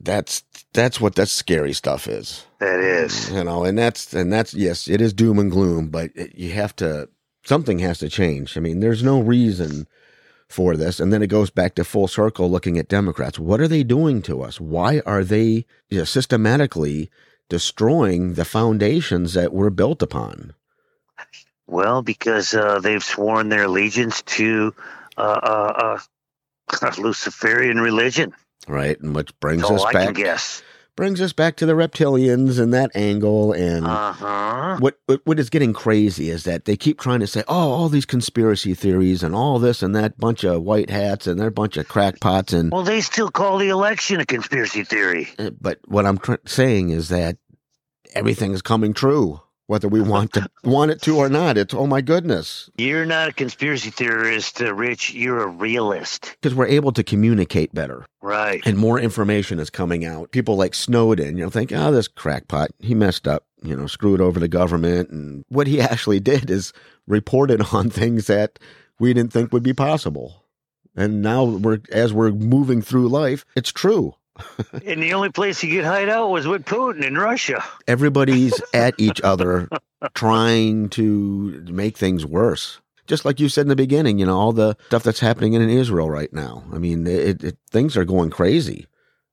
that's 0.00 0.44
that's 0.72 1.00
what 1.00 1.16
that 1.16 1.28
scary 1.28 1.72
stuff 1.72 2.06
is. 2.06 2.44
That 2.58 2.80
is, 2.80 3.30
you 3.30 3.42
know, 3.42 3.64
and 3.64 3.78
that's 3.78 4.12
and 4.12 4.32
that's 4.32 4.54
yes, 4.54 4.88
it 4.88 5.00
is 5.00 5.12
doom 5.12 5.38
and 5.38 5.50
gloom, 5.50 5.88
but 5.88 6.10
it, 6.14 6.34
you 6.36 6.52
have 6.52 6.76
to 6.76 7.08
something 7.44 7.78
has 7.80 7.98
to 7.98 8.08
change. 8.08 8.56
I 8.56 8.60
mean, 8.60 8.80
there's 8.80 9.02
no 9.02 9.20
reason 9.20 9.88
for 10.48 10.76
this, 10.76 11.00
and 11.00 11.12
then 11.12 11.22
it 11.22 11.28
goes 11.28 11.50
back 11.50 11.74
to 11.76 11.84
full 11.84 12.08
circle, 12.08 12.50
looking 12.50 12.78
at 12.78 12.88
Democrats. 12.88 13.38
What 13.38 13.60
are 13.60 13.68
they 13.68 13.82
doing 13.82 14.22
to 14.22 14.42
us? 14.42 14.60
Why 14.60 15.00
are 15.06 15.24
they 15.24 15.66
you 15.88 15.98
know, 15.98 16.04
systematically 16.04 17.10
destroying 17.50 18.34
the 18.34 18.46
foundations 18.46 19.34
that 19.34 19.52
we're 19.52 19.68
built 19.68 20.00
upon? 20.00 20.54
Well, 21.66 22.00
because 22.00 22.54
uh, 22.54 22.80
they've 22.80 23.04
sworn 23.04 23.50
their 23.50 23.64
allegiance 23.64 24.22
to 24.22 24.74
uh, 25.18 25.20
uh, 25.20 25.98
uh 26.80 26.90
Luciferian 26.98 27.78
religion. 27.78 28.32
Right, 28.66 28.98
and 29.00 29.14
which 29.14 29.38
brings 29.40 29.62
That's 29.62 29.72
us 29.72 29.84
I 29.84 29.92
back 29.92 30.04
can 30.06 30.14
guess. 30.14 30.62
Brings 30.96 31.20
us 31.20 31.32
back 31.32 31.56
to 31.56 31.66
the 31.66 31.72
reptilians 31.72 32.58
and 32.60 32.72
that 32.74 32.90
angle 32.94 33.52
and 33.52 33.86
Uh 33.86 34.12
huh. 34.12 34.76
what, 34.80 34.98
what 35.06 35.20
what 35.24 35.38
is 35.38 35.48
getting 35.50 35.72
crazy 35.72 36.30
is 36.30 36.44
that 36.44 36.64
they 36.64 36.76
keep 36.76 37.00
trying 37.00 37.20
to 37.20 37.26
say, 37.26 37.42
oh, 37.48 37.70
all 37.72 37.88
these 37.88 38.06
conspiracy 38.06 38.74
theories 38.74 39.22
and 39.22 39.34
all 39.34 39.58
this 39.58 39.82
and 39.82 39.94
that 39.96 40.18
bunch 40.18 40.44
of 40.44 40.62
white 40.62 40.90
hats 40.90 41.26
and 41.26 41.38
they're 41.40 41.48
a 41.48 41.52
bunch 41.52 41.76
of 41.76 41.88
crackpots 41.88 42.52
and 42.52 42.70
Well, 42.72 42.82
they 42.84 43.00
still 43.00 43.30
call 43.30 43.58
the 43.58 43.68
election 43.68 44.20
a 44.20 44.26
conspiracy 44.26 44.84
theory. 44.84 45.28
uh, 45.38 45.50
but 45.60 45.78
what 45.86 46.06
I'm 46.06 46.18
tr- 46.18 46.34
saying 46.46 46.90
is 46.90 47.08
that 47.08 47.36
everything 48.14 48.52
is 48.52 48.62
coming 48.62 48.92
true, 48.92 49.40
whether 49.70 49.86
we 49.86 50.00
want 50.00 50.32
to 50.32 50.50
want 50.64 50.90
it 50.90 51.00
to 51.00 51.16
or 51.16 51.28
not. 51.28 51.56
It's 51.56 51.72
oh 51.72 51.86
my 51.86 52.00
goodness, 52.00 52.68
You're 52.76 53.06
not 53.06 53.28
a 53.28 53.32
conspiracy 53.32 53.90
theorist, 53.90 54.60
uh, 54.60 54.74
Rich. 54.74 55.14
You're 55.14 55.44
a 55.44 55.46
realist. 55.46 56.36
because 56.40 56.56
we're 56.56 56.66
able 56.66 56.90
to 56.92 57.04
communicate 57.04 57.72
better 57.72 58.04
Right. 58.20 58.60
and 58.66 58.76
more 58.76 58.98
information 58.98 59.60
is 59.60 59.70
coming 59.70 60.04
out. 60.04 60.32
People 60.32 60.56
like 60.56 60.74
Snowden, 60.74 61.36
you 61.38 61.44
know, 61.44 61.50
think, 61.50 61.70
oh, 61.72 61.92
this 61.92 62.08
crackpot, 62.08 62.70
he 62.80 62.96
messed 62.96 63.28
up, 63.28 63.44
you 63.62 63.76
know, 63.76 63.86
screwed 63.86 64.20
over 64.20 64.40
the 64.40 64.48
government, 64.48 65.10
and 65.10 65.44
what 65.48 65.68
he 65.68 65.80
actually 65.92 66.18
did 66.18 66.50
is 66.50 66.72
reported 67.06 67.62
on 67.72 67.90
things 68.00 68.26
that 68.26 68.58
we 68.98 69.14
didn't 69.14 69.32
think 69.32 69.52
would 69.52 69.62
be 69.62 69.72
possible. 69.72 70.44
And 70.96 71.22
now 71.22 71.44
we're 71.44 71.78
as 71.92 72.12
we're 72.12 72.32
moving 72.32 72.82
through 72.82 73.08
life, 73.08 73.44
it's 73.54 73.70
true. 73.70 74.14
And 74.86 75.02
the 75.02 75.12
only 75.14 75.30
place 75.30 75.60
he 75.60 75.70
could 75.74 75.84
hide 75.84 76.08
out 76.08 76.30
was 76.30 76.46
with 76.46 76.64
Putin 76.64 77.04
in 77.04 77.16
Russia. 77.16 77.62
everybody's 77.86 78.60
at 78.74 78.94
each 78.98 79.20
other 79.22 79.68
trying 80.14 80.88
to 80.90 81.62
make 81.70 81.96
things 81.98 82.24
worse 82.26 82.80
just 83.06 83.24
like 83.24 83.40
you 83.40 83.48
said 83.48 83.62
in 83.62 83.68
the 83.68 83.76
beginning 83.76 84.18
you 84.18 84.26
know 84.26 84.38
all 84.38 84.52
the 84.52 84.76
stuff 84.86 85.02
that's 85.02 85.20
happening 85.20 85.52
in 85.54 85.68
israel 85.68 86.08
right 86.08 86.32
now 86.32 86.62
i 86.72 86.78
mean 86.78 87.06
it, 87.06 87.42
it 87.44 87.58
things 87.70 87.96
are 87.96 88.04
going 88.04 88.30
crazy 88.30 88.86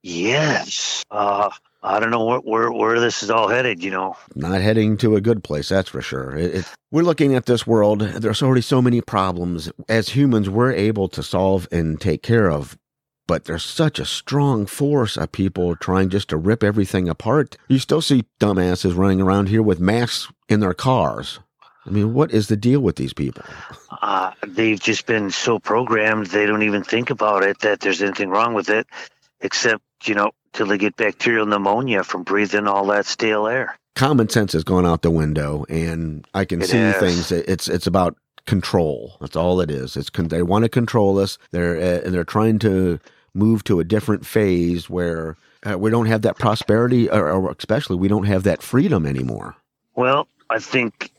Yes. 0.04 1.04
Uh, 1.12 1.50
I 1.84 2.00
don't 2.00 2.12
know 2.12 2.24
where, 2.24 2.40
where 2.40 2.72
where 2.72 3.00
this 3.00 3.24
is 3.24 3.30
all 3.30 3.48
headed. 3.50 3.84
You 3.84 3.92
know. 3.92 4.16
not 4.36 4.62
heading 4.62 4.98
to 4.98 5.16
a 5.16 5.22
good 5.22 5.44
place 5.44 5.70
that's 5.70 5.90
for 5.90 6.02
sure 6.02 6.36
it, 6.36 6.56
it, 6.56 6.66
we're 6.92 7.04
looking 7.04 7.36
at 7.36 7.46
this 7.46 7.66
world 7.68 8.02
there's 8.02 8.42
already 8.42 8.62
so 8.62 8.82
many 8.82 9.02
problems 9.02 9.72
as 9.90 10.10
humans 10.10 10.50
we're 10.50 10.72
able 10.72 11.08
to 11.10 11.22
solve 11.24 11.68
and 11.72 12.00
take 12.00 12.24
care 12.24 12.50
of 12.50 12.78
but 13.28 13.46
there's 13.46 13.64
such 13.64 14.00
a 14.00 14.06
strong 14.06 14.66
force 14.66 15.18
of 15.18 15.32
people 15.32 15.76
trying 15.76 16.10
just 16.10 16.30
to 16.30 16.38
rip 16.38 16.64
everything 16.64 17.10
apart. 17.10 17.58
You 17.68 17.78
still 17.80 18.02
see 18.02 18.26
dumbasses 18.40 18.96
running 18.98 19.22
around 19.22 19.50
here 19.50 19.62
with 19.62 19.80
masks 19.80 20.32
in 20.50 20.62
their 20.62 20.74
cars. 20.74 21.40
I 21.86 21.90
mean 21.90 22.14
what 22.14 22.32
is 22.32 22.48
the 22.48 22.58
deal 22.58 22.80
with 22.82 22.96
these 22.96 23.14
people? 23.14 23.44
Uh, 24.02 24.32
they've 24.46 24.80
just 24.80 25.06
been 25.06 25.30
so 25.32 25.60
programmed 25.60 26.28
they 26.28 26.46
don't 26.46 26.64
even 26.64 26.84
think 26.84 27.10
about 27.10 27.44
it 27.44 27.60
that 27.60 27.80
there's 27.82 28.02
anything 28.02 28.30
wrong 28.30 28.54
with 28.54 28.70
it, 28.70 28.88
except 29.42 29.84
you 30.06 30.16
know 30.16 30.32
till 30.54 30.68
they 30.68 30.78
get 30.78 30.96
bacterial 30.98 31.46
pneumonia 31.46 32.04
from 32.04 32.24
breathing 32.24 32.68
all 32.68 32.86
that 32.88 33.06
stale 33.06 33.48
air. 33.48 33.78
common 33.96 34.28
sense 34.30 34.54
has 34.54 34.64
gone 34.64 34.86
out 34.86 35.02
the 35.02 35.12
window 35.12 35.66
and 35.70 36.26
i 36.34 36.46
can 36.46 36.62
It 36.62 36.68
see 36.68 36.92
things 37.00 37.32
it's 37.32 37.68
it's 37.68 37.88
about 37.88 38.16
control. 38.46 39.18
That's 39.20 39.36
all 39.36 39.60
it 39.62 39.70
is. 39.70 39.98
It's 39.98 40.10
con- 40.10 40.30
they 40.30 40.42
want 40.42 40.64
to 40.64 40.70
control 40.70 41.20
us. 41.20 41.38
They're 41.52 41.76
uh, 41.78 42.06
and 42.06 42.14
they're 42.14 42.24
trying 42.24 42.60
to 42.60 43.00
move 43.34 43.64
to 43.66 43.80
a 43.80 43.84
different 43.84 44.26
phase 44.26 44.90
where 44.90 45.36
uh, 45.70 45.78
we 45.78 45.90
don't 45.92 46.06
have 46.08 46.22
that 46.24 46.38
prosperity 46.38 47.10
or, 47.10 47.30
or 47.32 47.52
especially 47.58 47.96
we 47.96 48.08
don't 48.08 48.26
have 48.26 48.44
that 48.44 48.62
freedom 48.62 49.06
anymore 49.06 49.56
Well, 49.96 50.28
I 50.50 50.60
think 50.60 51.12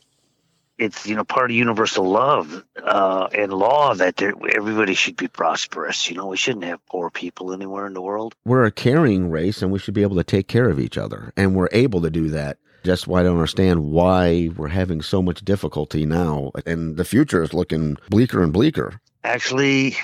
it's 0.79 1.07
you 1.07 1.17
know 1.17 1.25
part 1.25 1.51
of 1.51 1.57
universal 1.57 2.09
love 2.09 2.65
uh, 2.83 3.29
and 3.35 3.53
law 3.53 3.95
that 3.95 4.17
there, 4.17 4.33
everybody 4.55 4.95
should 4.95 5.17
be 5.17 5.27
prosperous. 5.27 6.09
You 6.09 6.17
know, 6.17 6.27
we 6.29 6.37
shouldn't 6.37 6.65
have 6.65 6.85
poor 6.87 7.11
people 7.11 7.53
anywhere 7.53 7.85
in 7.87 7.95
the 7.95 8.01
world. 8.03 8.35
we're 8.45 8.65
a 8.65 8.71
caring 8.71 9.29
race 9.31 9.61
and 9.63 9.73
we 9.73 9.79
should 9.81 9.95
be 9.95 10.03
able 10.03 10.17
to 10.17 10.25
take 10.25 10.47
care 10.49 10.69
of 10.71 10.79
each 10.79 10.97
other 10.97 11.33
and 11.37 11.55
we're 11.57 11.69
able 11.73 12.01
to 12.03 12.11
do 12.11 12.29
that 12.31 12.59
just 12.85 13.09
why 13.09 13.21
I 13.21 13.23
don't 13.25 13.35
understand 13.35 13.91
why 13.91 14.51
we're 14.57 14.69
having 14.69 15.03
so 15.03 15.21
much 15.21 15.41
difficulty 15.45 16.07
now 16.07 16.53
and 16.65 16.97
the 16.97 17.05
future 17.05 17.43
is 17.43 17.53
looking 17.53 17.97
bleaker 18.09 18.41
and 18.43 18.53
bleaker 18.53 19.01
Actually, 19.25 19.97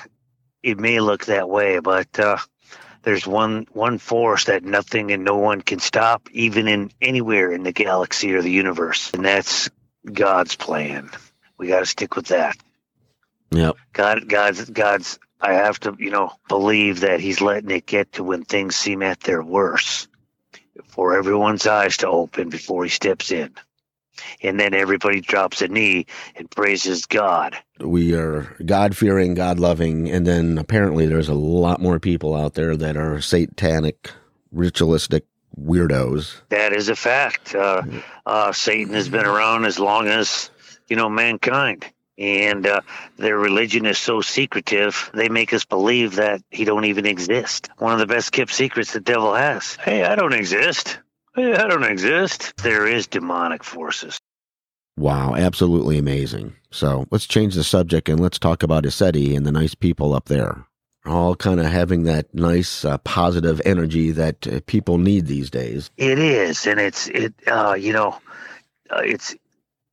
it 0.64 0.80
may 0.80 0.98
look 0.98 1.26
that 1.26 1.48
way, 1.48 1.78
but 1.78 2.18
uh, 2.18 2.38
there's 3.02 3.26
one 3.26 3.66
one 3.72 3.98
force 3.98 4.46
that 4.46 4.64
nothing 4.64 5.12
and 5.12 5.22
no 5.22 5.36
one 5.36 5.60
can 5.60 5.78
stop, 5.78 6.28
even 6.32 6.66
in 6.66 6.90
anywhere 7.02 7.52
in 7.52 7.62
the 7.62 7.72
galaxy 7.72 8.32
or 8.32 8.40
the 8.40 8.50
universe, 8.50 9.12
and 9.12 9.24
that's 9.24 9.68
God's 10.10 10.56
plan. 10.56 11.10
We 11.58 11.68
got 11.68 11.80
to 11.80 11.86
stick 11.86 12.16
with 12.16 12.28
that. 12.28 12.56
yep 13.50 13.76
God, 13.92 14.26
God's, 14.26 14.68
God's. 14.70 15.18
I 15.38 15.52
have 15.52 15.78
to, 15.80 15.94
you 15.98 16.10
know, 16.10 16.32
believe 16.48 17.00
that 17.00 17.20
He's 17.20 17.42
letting 17.42 17.70
it 17.70 17.84
get 17.84 18.12
to 18.12 18.24
when 18.24 18.44
things 18.44 18.74
seem 18.74 19.02
at 19.02 19.20
their 19.20 19.42
worst, 19.42 20.08
for 20.86 21.18
everyone's 21.18 21.66
eyes 21.66 21.98
to 21.98 22.08
open 22.08 22.48
before 22.48 22.84
He 22.84 22.90
steps 22.90 23.30
in, 23.30 23.54
and 24.42 24.58
then 24.58 24.74
everybody 24.74 25.20
drops 25.20 25.62
a 25.62 25.68
knee 25.68 26.06
and 26.36 26.50
praises 26.50 27.06
God. 27.06 27.56
we 27.80 28.14
are 28.14 28.56
God 28.64 28.96
fearing, 28.96 29.34
God 29.34 29.58
loving, 29.58 30.10
and 30.10 30.26
then 30.26 30.58
apparently 30.58 31.06
there's 31.06 31.28
a 31.28 31.34
lot 31.34 31.80
more 31.80 31.98
people 31.98 32.34
out 32.34 32.54
there 32.54 32.76
that 32.76 32.96
are 32.96 33.20
satanic, 33.20 34.10
ritualistic 34.52 35.24
weirdos. 35.58 36.40
That 36.48 36.72
is 36.72 36.88
a 36.88 36.96
fact. 36.96 37.54
Uh, 37.54 37.82
uh, 38.26 38.52
Satan 38.52 38.94
has 38.94 39.08
been 39.08 39.26
around 39.26 39.64
as 39.64 39.78
long 39.78 40.08
as 40.08 40.50
you 40.88 40.96
know 40.96 41.08
mankind, 41.08 41.84
and 42.18 42.66
uh, 42.66 42.80
their 43.16 43.38
religion 43.38 43.86
is 43.86 43.98
so 43.98 44.20
secretive. 44.20 45.10
They 45.14 45.28
make 45.28 45.52
us 45.52 45.64
believe 45.64 46.16
that 46.16 46.42
he 46.50 46.64
don't 46.64 46.84
even 46.84 47.06
exist. 47.06 47.68
One 47.78 47.92
of 47.92 47.98
the 47.98 48.06
best 48.06 48.32
kept 48.32 48.52
secrets 48.52 48.92
the 48.92 49.00
devil 49.00 49.34
has. 49.34 49.76
Hey, 49.76 50.04
I 50.04 50.14
don't 50.14 50.34
exist. 50.34 50.98
Hey, 51.34 51.52
I 51.52 51.66
don't 51.66 51.82
exist. 51.82 52.56
There 52.58 52.86
is 52.86 53.08
demonic 53.08 53.64
forces. 53.64 54.20
Wow, 54.96 55.34
absolutely 55.34 55.98
amazing. 55.98 56.54
So 56.70 57.06
let's 57.10 57.26
change 57.26 57.56
the 57.56 57.64
subject 57.64 58.08
and 58.08 58.20
let's 58.20 58.38
talk 58.38 58.62
about 58.62 58.84
ECETI 58.84 59.36
and 59.36 59.44
the 59.44 59.50
nice 59.50 59.74
people 59.74 60.14
up 60.14 60.26
there. 60.26 60.64
All 61.04 61.34
kind 61.34 61.58
of 61.58 61.66
having 61.66 62.04
that 62.04 62.32
nice 62.32 62.84
uh, 62.84 62.98
positive 62.98 63.60
energy 63.64 64.12
that 64.12 64.46
uh, 64.46 64.60
people 64.66 64.98
need 64.98 65.26
these 65.26 65.50
days. 65.50 65.90
It 65.96 66.20
is, 66.20 66.66
and 66.66 66.78
it's 66.78 67.08
it. 67.08 67.34
Uh, 67.46 67.74
you 67.74 67.92
know, 67.92 68.16
uh, 68.90 69.02
it's 69.04 69.34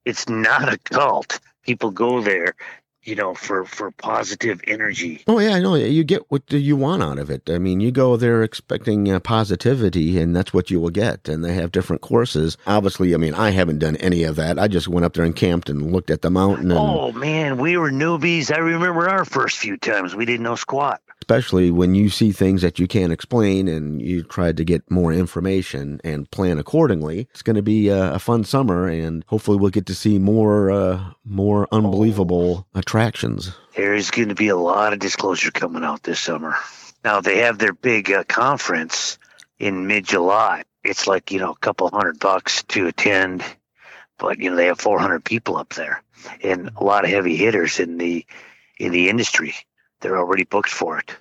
it's 0.06 0.30
not 0.30 0.72
a 0.72 0.78
cult. 0.78 1.40
People 1.64 1.92
go 1.92 2.22
there, 2.22 2.56
you 3.04 3.16
know, 3.16 3.34
for 3.34 3.66
for 3.66 3.92
positive 3.92 4.62
energy. 4.68 5.24
Oh 5.28 5.40
yeah, 5.40 5.52
I 5.52 5.60
know. 5.60 5.76
You 5.76 6.04
get 6.04 6.30
what 6.30 6.52
you 6.52 6.76
want 6.76 7.02
out 7.02 7.18
of 7.20 7.30
it. 7.30 7.50
I 7.50 7.58
mean, 7.58 7.80
you 7.80 7.92
go 7.92 8.16
there 8.16 8.44
expecting 8.44 9.12
uh, 9.12 9.20
positivity, 9.20 10.20
and 10.20 10.36
that's 10.36 10.54
what 10.54 10.70
you 10.70 10.80
will 10.80 10.90
get. 10.90 11.28
And 11.28 11.44
they 11.44 11.54
have 11.54 11.72
different 11.72 12.02
courses. 12.02 12.58
Obviously, 12.68 13.14
I 13.14 13.18
mean, 13.18 13.34
I 13.34 13.50
haven't 13.52 13.80
done 13.80 13.96
any 13.98 14.24
of 14.24 14.36
that. 14.36 14.60
I 14.60 14.68
just 14.68 14.88
went 14.88 15.06
up 15.06 15.14
there 15.14 15.26
and 15.26 15.36
camped 15.36 15.70
and 15.70 15.92
looked 15.92 16.12
at 16.12 16.22
the 16.22 16.30
mountain, 16.30 16.72
and 16.72 16.80
Oh 16.80 17.12
man, 17.12 17.58
we 17.58 17.78
were 17.78 17.92
newbies. 17.92 18.54
I 18.54 18.60
remember 18.60 19.10
our 19.10 19.26
first 19.26 19.58
few 19.58 19.78
times. 19.78 20.16
We 20.16 20.26
didn't 20.26 20.44
know 20.44 20.56
squat. 20.56 21.02
Especially 21.32 21.72
when 21.72 21.96
you 21.96 22.10
see 22.10 22.34
things 22.34 22.62
that 22.62 22.78
you 22.78 22.88
can't 22.88 23.14
explain, 23.14 23.70
and 23.70 24.02
you 24.02 24.22
try 24.22 24.52
to 24.52 24.64
get 24.66 24.90
more 24.92 25.14
information 25.14 26.02
and 26.04 26.30
plan 26.30 26.60
accordingly. 26.60 27.28
It's 27.32 27.42
going 27.42 27.56
to 27.56 27.62
be 27.62 27.88
a, 27.88 28.16
a 28.16 28.20
fun 28.20 28.44
summer, 28.44 28.88
and 28.88 29.24
hopefully, 29.28 29.56
we'll 29.56 29.70
get 29.70 29.86
to 29.86 29.96
see 29.96 30.20
more, 30.20 30.70
uh, 30.70 31.02
more 31.24 31.70
unbelievable 31.72 32.68
attractions. 32.76 33.56
There's 33.78 34.12
going 34.12 34.28
to 34.28 34.36
be 34.36 34.50
a 34.50 34.58
lot 34.58 34.92
of 34.92 35.00
disclosure 35.00 35.52
coming 35.52 35.86
out 35.86 36.04
this 36.04 36.20
summer. 36.20 36.56
Now 37.06 37.22
they 37.22 37.38
have 37.38 37.58
their 37.60 37.74
big 37.74 38.12
uh, 38.12 38.26
conference 38.26 39.18
in 39.58 39.88
mid-July. 39.88 40.64
It's 40.84 41.08
like 41.08 41.32
you 41.32 41.40
know 41.40 41.52
a 41.52 41.58
couple 41.58 41.90
hundred 41.90 42.20
bucks 42.20 42.64
to 42.64 42.88
attend, 42.88 43.42
but 44.20 44.40
you 44.40 44.50
know 44.50 44.58
they 44.58 44.66
have 44.66 44.82
400 44.82 45.24
people 45.24 45.56
up 45.56 45.74
there 45.76 46.04
and 46.44 46.72
a 46.76 46.84
lot 46.84 47.06
of 47.06 47.10
heavy 47.10 47.38
hitters 47.38 47.80
in 47.80 47.98
the 47.98 48.26
in 48.78 48.92
the 48.92 49.10
industry. 49.10 49.56
They're 50.02 50.18
already 50.18 50.44
booked 50.44 50.70
for 50.70 51.00
it. 51.00 51.16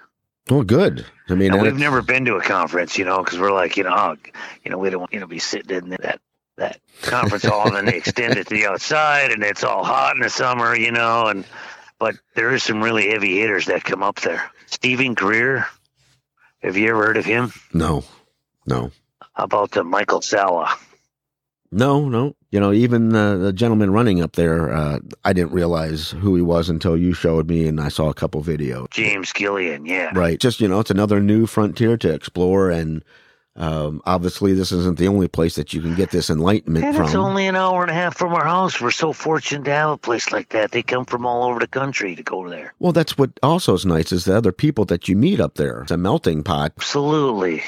Oh, 0.50 0.62
good. 0.62 1.06
I 1.28 1.34
mean, 1.34 1.58
we've 1.60 1.76
never 1.76 2.02
been 2.02 2.24
to 2.24 2.36
a 2.36 2.42
conference, 2.42 2.98
you 2.98 3.04
know, 3.04 3.22
because 3.22 3.38
we're 3.38 3.52
like, 3.52 3.76
you 3.76 3.84
know, 3.84 3.94
oh, 3.94 4.16
you 4.64 4.70
know, 4.70 4.78
we 4.78 4.90
don't 4.90 5.00
want 5.00 5.12
you 5.12 5.20
know 5.20 5.26
be 5.26 5.38
sitting 5.38 5.76
in 5.76 5.90
that 5.90 6.20
that 6.56 6.80
conference 7.02 7.44
hall 7.44 7.66
and 7.66 7.76
then 7.76 7.84
they 7.86 7.96
extend 7.96 8.36
it 8.36 8.48
to 8.48 8.54
the 8.54 8.66
outside 8.66 9.30
and 9.30 9.42
it's 9.42 9.64
all 9.64 9.84
hot 9.84 10.16
in 10.16 10.22
the 10.22 10.30
summer, 10.30 10.74
you 10.74 10.90
know, 10.92 11.26
and 11.26 11.44
but 11.98 12.16
there 12.34 12.52
is 12.52 12.62
some 12.62 12.82
really 12.82 13.10
heavy 13.10 13.38
hitters 13.38 13.66
that 13.66 13.84
come 13.84 14.02
up 14.02 14.20
there. 14.20 14.50
Steven 14.66 15.14
Greer, 15.14 15.66
have 16.62 16.76
you 16.76 16.88
ever 16.90 17.06
heard 17.06 17.16
of 17.16 17.24
him? 17.24 17.52
no, 17.72 18.04
no. 18.66 18.90
How 19.34 19.44
about 19.44 19.76
uh, 19.76 19.84
Michael 19.84 20.20
Salla? 20.20 20.76
No, 21.72 22.08
no. 22.08 22.34
You 22.50 22.58
know, 22.58 22.72
even 22.72 23.14
uh, 23.14 23.36
the 23.36 23.52
gentleman 23.52 23.92
running 23.92 24.20
up 24.20 24.32
there, 24.32 24.72
uh, 24.74 24.98
I 25.24 25.32
didn't 25.32 25.52
realize 25.52 26.10
who 26.10 26.34
he 26.34 26.42
was 26.42 26.68
until 26.68 26.96
you 26.96 27.12
showed 27.12 27.48
me 27.48 27.66
and 27.68 27.80
I 27.80 27.88
saw 27.88 28.08
a 28.08 28.14
couple 28.14 28.42
videos. 28.42 28.90
James 28.90 29.32
Gilliland, 29.32 29.86
yeah. 29.86 30.10
Right. 30.12 30.40
Just, 30.40 30.60
you 30.60 30.66
know, 30.66 30.80
it's 30.80 30.90
another 30.90 31.20
new 31.20 31.46
frontier 31.46 31.96
to 31.98 32.12
explore 32.12 32.70
and 32.70 33.04
Um, 33.56 34.00
obviously, 34.06 34.54
this 34.54 34.70
isn't 34.72 34.96
the 34.98 35.08
only 35.08 35.26
place 35.28 35.56
that 35.56 35.74
you 35.74 35.82
can 35.82 35.94
get 35.96 36.10
this 36.12 36.30
enlightenment 36.30 36.84
And 36.84 36.96
from. 36.96 37.06
it's 37.06 37.14
only 37.16 37.46
an 37.48 37.56
hour 37.56 37.82
and 37.82 37.90
a 37.90 37.94
half 37.94 38.16
from 38.16 38.32
our 38.32 38.44
house. 38.46 38.80
We're 38.80 38.92
so 38.92 39.12
fortunate 39.12 39.64
to 39.64 39.72
have 39.72 39.90
a 39.90 39.96
place 39.98 40.30
like 40.32 40.50
that. 40.50 40.70
They 40.70 40.82
come 40.82 41.04
from 41.04 41.26
all 41.26 41.42
over 41.44 41.58
the 41.58 41.66
country 41.66 42.14
to 42.14 42.22
go 42.22 42.48
there. 42.48 42.72
well, 42.78 42.92
that's 42.92 43.18
what 43.18 43.30
also 43.42 43.74
is 43.74 43.84
nice 43.84 44.12
is 44.12 44.24
the 44.24 44.36
other 44.36 44.52
people 44.52 44.84
that 44.86 45.08
you 45.08 45.16
meet 45.16 45.40
up 45.40 45.56
there. 45.56 45.82
It's 45.82 45.90
a 45.90 45.96
melting 45.96 46.42
pot. 46.44 46.72
Absolutely. 46.78 47.62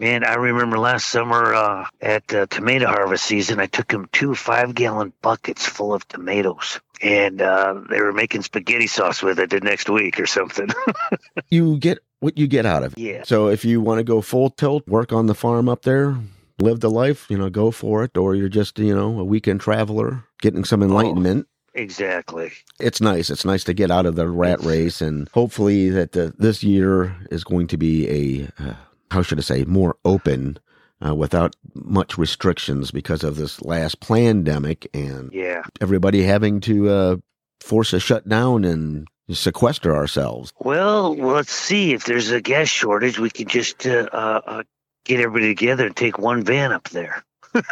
Man, 0.00 0.24
I 0.24 0.36
remember 0.36 0.78
last 0.78 1.08
summer 1.08 1.52
uh, 1.52 1.86
at 2.00 2.32
uh, 2.32 2.46
tomato 2.46 2.86
harvest 2.86 3.22
season, 3.22 3.60
I 3.60 3.66
took 3.66 3.92
him 3.92 4.08
two 4.12 4.34
five 4.34 4.74
gallon 4.74 5.12
buckets 5.20 5.66
full 5.66 5.92
of 5.92 6.08
tomatoes. 6.08 6.80
And 7.02 7.42
uh, 7.42 7.82
they 7.90 8.00
were 8.00 8.12
making 8.12 8.42
spaghetti 8.42 8.86
sauce 8.86 9.22
with 9.22 9.38
it 9.38 9.50
the 9.50 9.60
next 9.60 9.90
week 9.90 10.18
or 10.18 10.26
something. 10.26 10.68
You 11.50 11.76
get 11.78 11.98
what 12.20 12.38
you 12.38 12.46
get 12.46 12.64
out 12.64 12.82
of 12.82 12.92
it. 12.92 12.98
yeah. 12.98 13.22
So 13.24 13.48
if 13.48 13.64
you 13.64 13.80
want 13.80 13.98
to 13.98 14.04
go 14.04 14.20
full 14.20 14.50
tilt, 14.50 14.86
work 14.86 15.12
on 15.12 15.26
the 15.26 15.34
farm 15.34 15.68
up 15.68 15.82
there, 15.82 16.16
live 16.58 16.80
the 16.80 16.90
life, 16.90 17.26
you 17.28 17.36
know, 17.36 17.50
go 17.50 17.70
for 17.70 18.04
it. 18.04 18.16
Or 18.16 18.34
you're 18.34 18.48
just, 18.48 18.78
you 18.78 18.94
know, 18.94 19.18
a 19.18 19.24
weekend 19.24 19.60
traveler 19.60 20.24
getting 20.40 20.64
some 20.64 20.82
enlightenment. 20.82 21.46
Exactly. 21.74 22.52
It's 22.78 23.00
nice. 23.00 23.30
It's 23.30 23.44
nice 23.44 23.64
to 23.64 23.74
get 23.74 23.90
out 23.90 24.06
of 24.06 24.16
the 24.16 24.28
rat 24.28 24.60
race, 24.62 25.00
and 25.00 25.28
hopefully 25.30 25.90
that 25.90 26.12
the, 26.12 26.34
this 26.38 26.62
year 26.62 27.16
is 27.30 27.44
going 27.44 27.66
to 27.68 27.76
be 27.76 28.08
a 28.08 28.62
uh, 28.62 28.74
how 29.10 29.22
should 29.22 29.38
I 29.38 29.42
say 29.42 29.64
more 29.64 29.96
open, 30.04 30.58
uh, 31.04 31.14
without 31.14 31.56
much 31.74 32.18
restrictions 32.18 32.90
because 32.90 33.24
of 33.24 33.36
this 33.36 33.62
last 33.62 34.00
pandemic 34.00 34.88
and 34.94 35.30
Yeah. 35.32 35.62
everybody 35.80 36.22
having 36.22 36.60
to 36.60 36.88
uh, 36.88 37.16
force 37.60 37.92
a 37.92 38.00
shutdown 38.00 38.64
and 38.64 39.06
sequester 39.30 39.94
ourselves. 39.94 40.52
Well, 40.60 41.16
let's 41.16 41.52
see. 41.52 41.92
If 41.92 42.04
there's 42.04 42.30
a 42.30 42.40
gas 42.40 42.68
shortage, 42.68 43.18
we 43.18 43.30
can 43.30 43.46
just 43.48 43.86
uh, 43.86 44.08
uh, 44.12 44.40
uh, 44.46 44.62
get 45.04 45.20
everybody 45.20 45.54
together 45.54 45.86
and 45.86 45.96
take 45.96 46.18
one 46.18 46.42
van 46.44 46.72
up 46.72 46.88
there. 46.90 47.22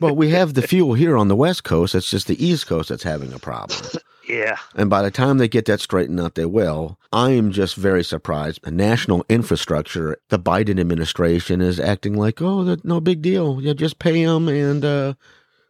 Well, 0.00 0.14
we 0.14 0.30
have 0.30 0.54
the 0.54 0.62
fuel 0.62 0.94
here 0.94 1.16
on 1.16 1.28
the 1.28 1.36
West 1.36 1.64
Coast. 1.64 1.94
It's 1.94 2.10
just 2.10 2.26
the 2.28 2.44
East 2.44 2.66
Coast 2.66 2.88
that's 2.90 3.02
having 3.02 3.32
a 3.32 3.38
problem. 3.38 3.80
Yeah. 4.28 4.58
And 4.74 4.90
by 4.90 5.02
the 5.02 5.10
time 5.10 5.38
they 5.38 5.48
get 5.48 5.64
that 5.64 5.80
straightened 5.80 6.20
out, 6.20 6.34
they 6.34 6.44
will. 6.44 6.98
I 7.12 7.30
am 7.30 7.50
just 7.50 7.74
very 7.76 8.04
surprised. 8.04 8.62
The 8.62 8.70
national 8.70 9.24
infrastructure, 9.28 10.18
the 10.28 10.38
Biden 10.38 10.78
administration 10.78 11.60
is 11.60 11.80
acting 11.80 12.14
like, 12.14 12.42
oh, 12.42 12.62
that, 12.64 12.84
no 12.84 13.00
big 13.00 13.22
deal. 13.22 13.60
Yeah, 13.62 13.72
just 13.72 13.98
pay 13.98 14.24
them, 14.24 14.48
and 14.48 14.84
uh, 14.84 15.14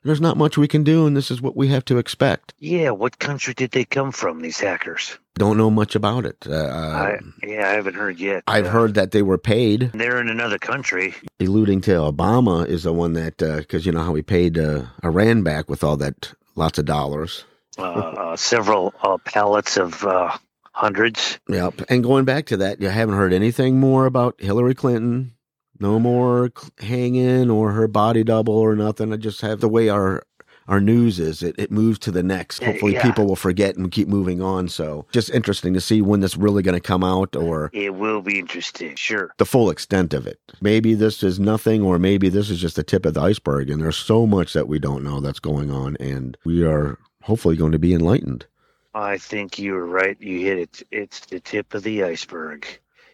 there's 0.03 0.21
not 0.21 0.37
much 0.37 0.59
we 0.59 0.67
can 0.69 0.83
do, 0.83 1.07
and 1.07 1.17
this 1.17 1.31
is 1.31 1.41
what 1.41 1.57
we 1.57 1.69
have 1.69 1.85
to 1.87 1.99
expect. 1.99 2.53
Yeah. 2.59 2.91
What 2.91 3.19
country 3.19 3.55
did 3.55 3.71
they 3.71 3.85
come 3.85 4.11
from, 4.11 4.43
these 4.43 4.59
hackers? 4.59 5.17
Don't 5.35 5.57
know 5.57 5.71
much 5.71 5.95
about 5.95 6.27
it. 6.27 6.45
Uh, 6.49 6.55
I, 6.57 7.19
yeah, 7.45 7.69
I 7.69 7.75
haven't 7.75 7.95
heard 7.95 8.19
yet. 8.19 8.43
I've 8.49 8.67
Uh, 8.67 8.71
heard 8.71 8.95
that 8.95 9.13
they 9.13 9.23
were 9.23 9.39
paid. 9.39 9.93
They're 9.95 10.21
in 10.21 10.29
another 10.29 10.59
country. 10.59 11.15
Alluding 11.39 11.81
to 11.83 11.93
Obama 11.93 12.67
is 12.67 12.83
the 12.83 12.93
one 12.93 13.13
that, 13.13 13.37
because 13.37 13.87
you 13.87 13.93
know 13.93 14.03
how 14.03 14.11
we 14.11 14.23
paid 14.23 14.59
uh, 14.59 14.87
Iran 15.05 15.45
back 15.45 15.71
with 15.71 15.85
all 15.85 15.97
that 15.99 16.33
lots 16.57 16.81
of 16.81 16.87
dollars. 16.87 17.45
Uh, 17.79 17.83
uh, 17.83 18.37
several 18.37 18.93
uh, 19.03 19.19
pallets 19.19 19.77
of 19.77 20.05
uh, 20.05 20.37
hundreds. 20.73 21.39
Yep. 21.49 21.83
And 21.89 22.03
going 22.03 22.25
back 22.25 22.47
to 22.47 22.57
that, 22.59 22.81
you 22.81 22.89
haven't 22.89 23.17
heard 23.17 23.33
anything 23.33 23.79
more 23.79 24.07
about 24.07 24.41
Hillary 24.41 24.75
Clinton. 24.75 25.35
No 25.81 26.01
more 26.01 26.51
hanging 26.81 27.51
or 27.51 27.71
her 27.73 27.87
body 27.87 28.25
double 28.25 28.55
or 28.55 28.75
nothing. 28.75 29.13
I 29.13 29.17
just 29.17 29.41
have 29.43 29.61
the 29.61 29.69
way 29.69 29.89
our 29.89 30.25
our 30.67 30.81
news 30.81 31.19
is. 31.19 31.43
It, 31.43 31.55
it 31.59 31.71
moves 31.71 31.99
to 32.01 32.11
the 32.11 32.23
next. 32.23 32.63
Hopefully, 32.63 32.93
yeah. 32.95 33.03
people 33.03 33.27
will 33.27 33.37
forget 33.37 33.77
and 33.77 33.91
keep 33.91 34.07
moving 34.07 34.43
on. 34.43 34.69
So, 34.69 35.07
just 35.13 35.31
interesting 35.31 35.75
to 35.75 35.81
see 35.81 36.03
when 36.03 36.21
this 36.21 36.37
really 36.37 36.63
going 36.63 36.75
to 36.75 36.81
come 36.81 37.03
out 37.03 37.35
or 37.35 37.71
It 37.73 37.95
will 37.95 38.21
be 38.21 38.39
interesting. 38.39 38.95
Sure. 38.97 39.33
the 39.39 39.47
full 39.47 39.71
extent 39.71 40.13
of 40.13 40.27
it. 40.27 40.39
Maybe 40.61 40.95
this 40.95 41.23
is 41.23 41.41
nothing, 41.41 41.83
or 41.83 41.99
maybe 41.99 42.29
this 42.29 42.51
is 42.51 42.61
just 42.61 42.77
the 42.77 42.83
tip 42.83 43.07
of 43.07 43.15
the 43.15 43.21
iceberg. 43.21 43.71
And 43.71 43.81
there's 43.81 43.97
so 43.97 44.27
much 44.27 44.53
that 44.53 44.69
we 44.69 44.79
don't 44.79 45.03
know 45.03 45.21
that's 45.21 45.41
going 45.41 45.71
on, 45.71 45.97
and 45.97 46.37
we 46.45 46.65
are 46.65 46.99
hopefully 47.29 47.57
going 47.57 47.73
to 47.73 47.79
be 47.79 47.95
enlightened. 47.95 48.47
I 48.95 49.19
think 49.19 49.59
you're 49.59 49.85
right. 49.85 50.17
You 50.21 50.41
hit 50.41 50.59
it. 50.59 50.83
It's 50.91 51.21
the 51.27 51.39
tip 51.39 51.75
of 51.75 51.83
the 51.85 52.03
iceberg. 52.03 52.67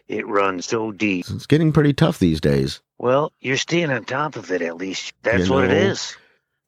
It 0.07 0.25
runs 0.25 0.65
so 0.65 0.91
deep. 0.91 1.25
It's 1.29 1.45
getting 1.45 1.71
pretty 1.73 1.93
tough 1.93 2.17
these 2.17 2.39
days. 2.41 2.79
Well, 2.97 3.33
you're 3.41 3.57
staying 3.57 3.91
on 3.91 4.05
top 4.05 4.35
of 4.37 4.51
it 4.51 4.61
at 4.61 4.77
least. 4.77 5.13
That's 5.21 5.47
You 5.47 5.53
what 5.53 5.65
it 5.65 5.67
know, 5.69 5.75
is. 5.91 6.15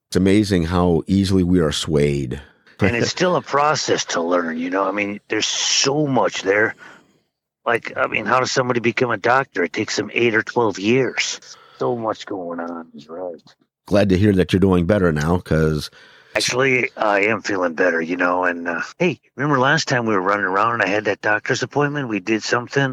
It's 0.09 0.17
amazing 0.17 0.63
how 0.65 1.03
easily 1.07 1.43
we 1.43 1.59
are 1.59 1.71
swayed. 1.71 2.41
and 2.81 2.95
it's 2.95 3.09
still 3.17 3.35
a 3.37 3.41
process 3.41 4.05
to 4.05 4.21
learn. 4.21 4.57
You 4.57 4.69
know, 4.69 4.83
I 4.87 4.91
mean, 4.91 5.19
there's 5.29 5.47
so 5.47 6.05
much 6.05 6.41
there. 6.43 6.75
Like, 7.65 7.93
I 7.97 8.07
mean, 8.07 8.25
how 8.25 8.39
does 8.39 8.51
somebody 8.51 8.79
become 8.81 9.11
a 9.11 9.17
doctor? 9.17 9.63
It 9.63 9.73
takes 9.73 9.95
them 9.95 10.11
eight 10.13 10.35
or 10.35 10.43
twelve 10.43 10.79
years. 10.79 11.39
So 11.79 11.95
much 11.95 12.25
going 12.25 12.59
on. 12.59 12.89
He's 12.93 13.07
right. 13.07 13.41
glad 13.85 14.09
to 14.09 14.17
hear 14.17 14.33
that 14.33 14.51
you're 14.51 14.59
doing 14.59 14.85
better 14.85 15.11
now 15.11 15.37
because 15.37 15.89
Actually, 16.37 16.89
I 16.95 17.21
am 17.21 17.41
feeling 17.41 17.73
better. 17.73 17.99
You 18.01 18.15
know, 18.15 18.43
and 18.45 18.67
uh, 18.67 18.81
hey, 18.99 19.19
remember 19.35 19.59
last 19.59 19.87
time 19.87 20.05
we 20.05 20.13
were 20.13 20.21
running 20.21 20.45
around 20.45 20.75
and 20.75 20.83
I 20.83 20.87
had 20.87 21.05
that 21.05 21.21
doctor's 21.21 21.63
appointment? 21.63 22.09
We 22.09 22.19
did 22.19 22.43
something, 22.43 22.83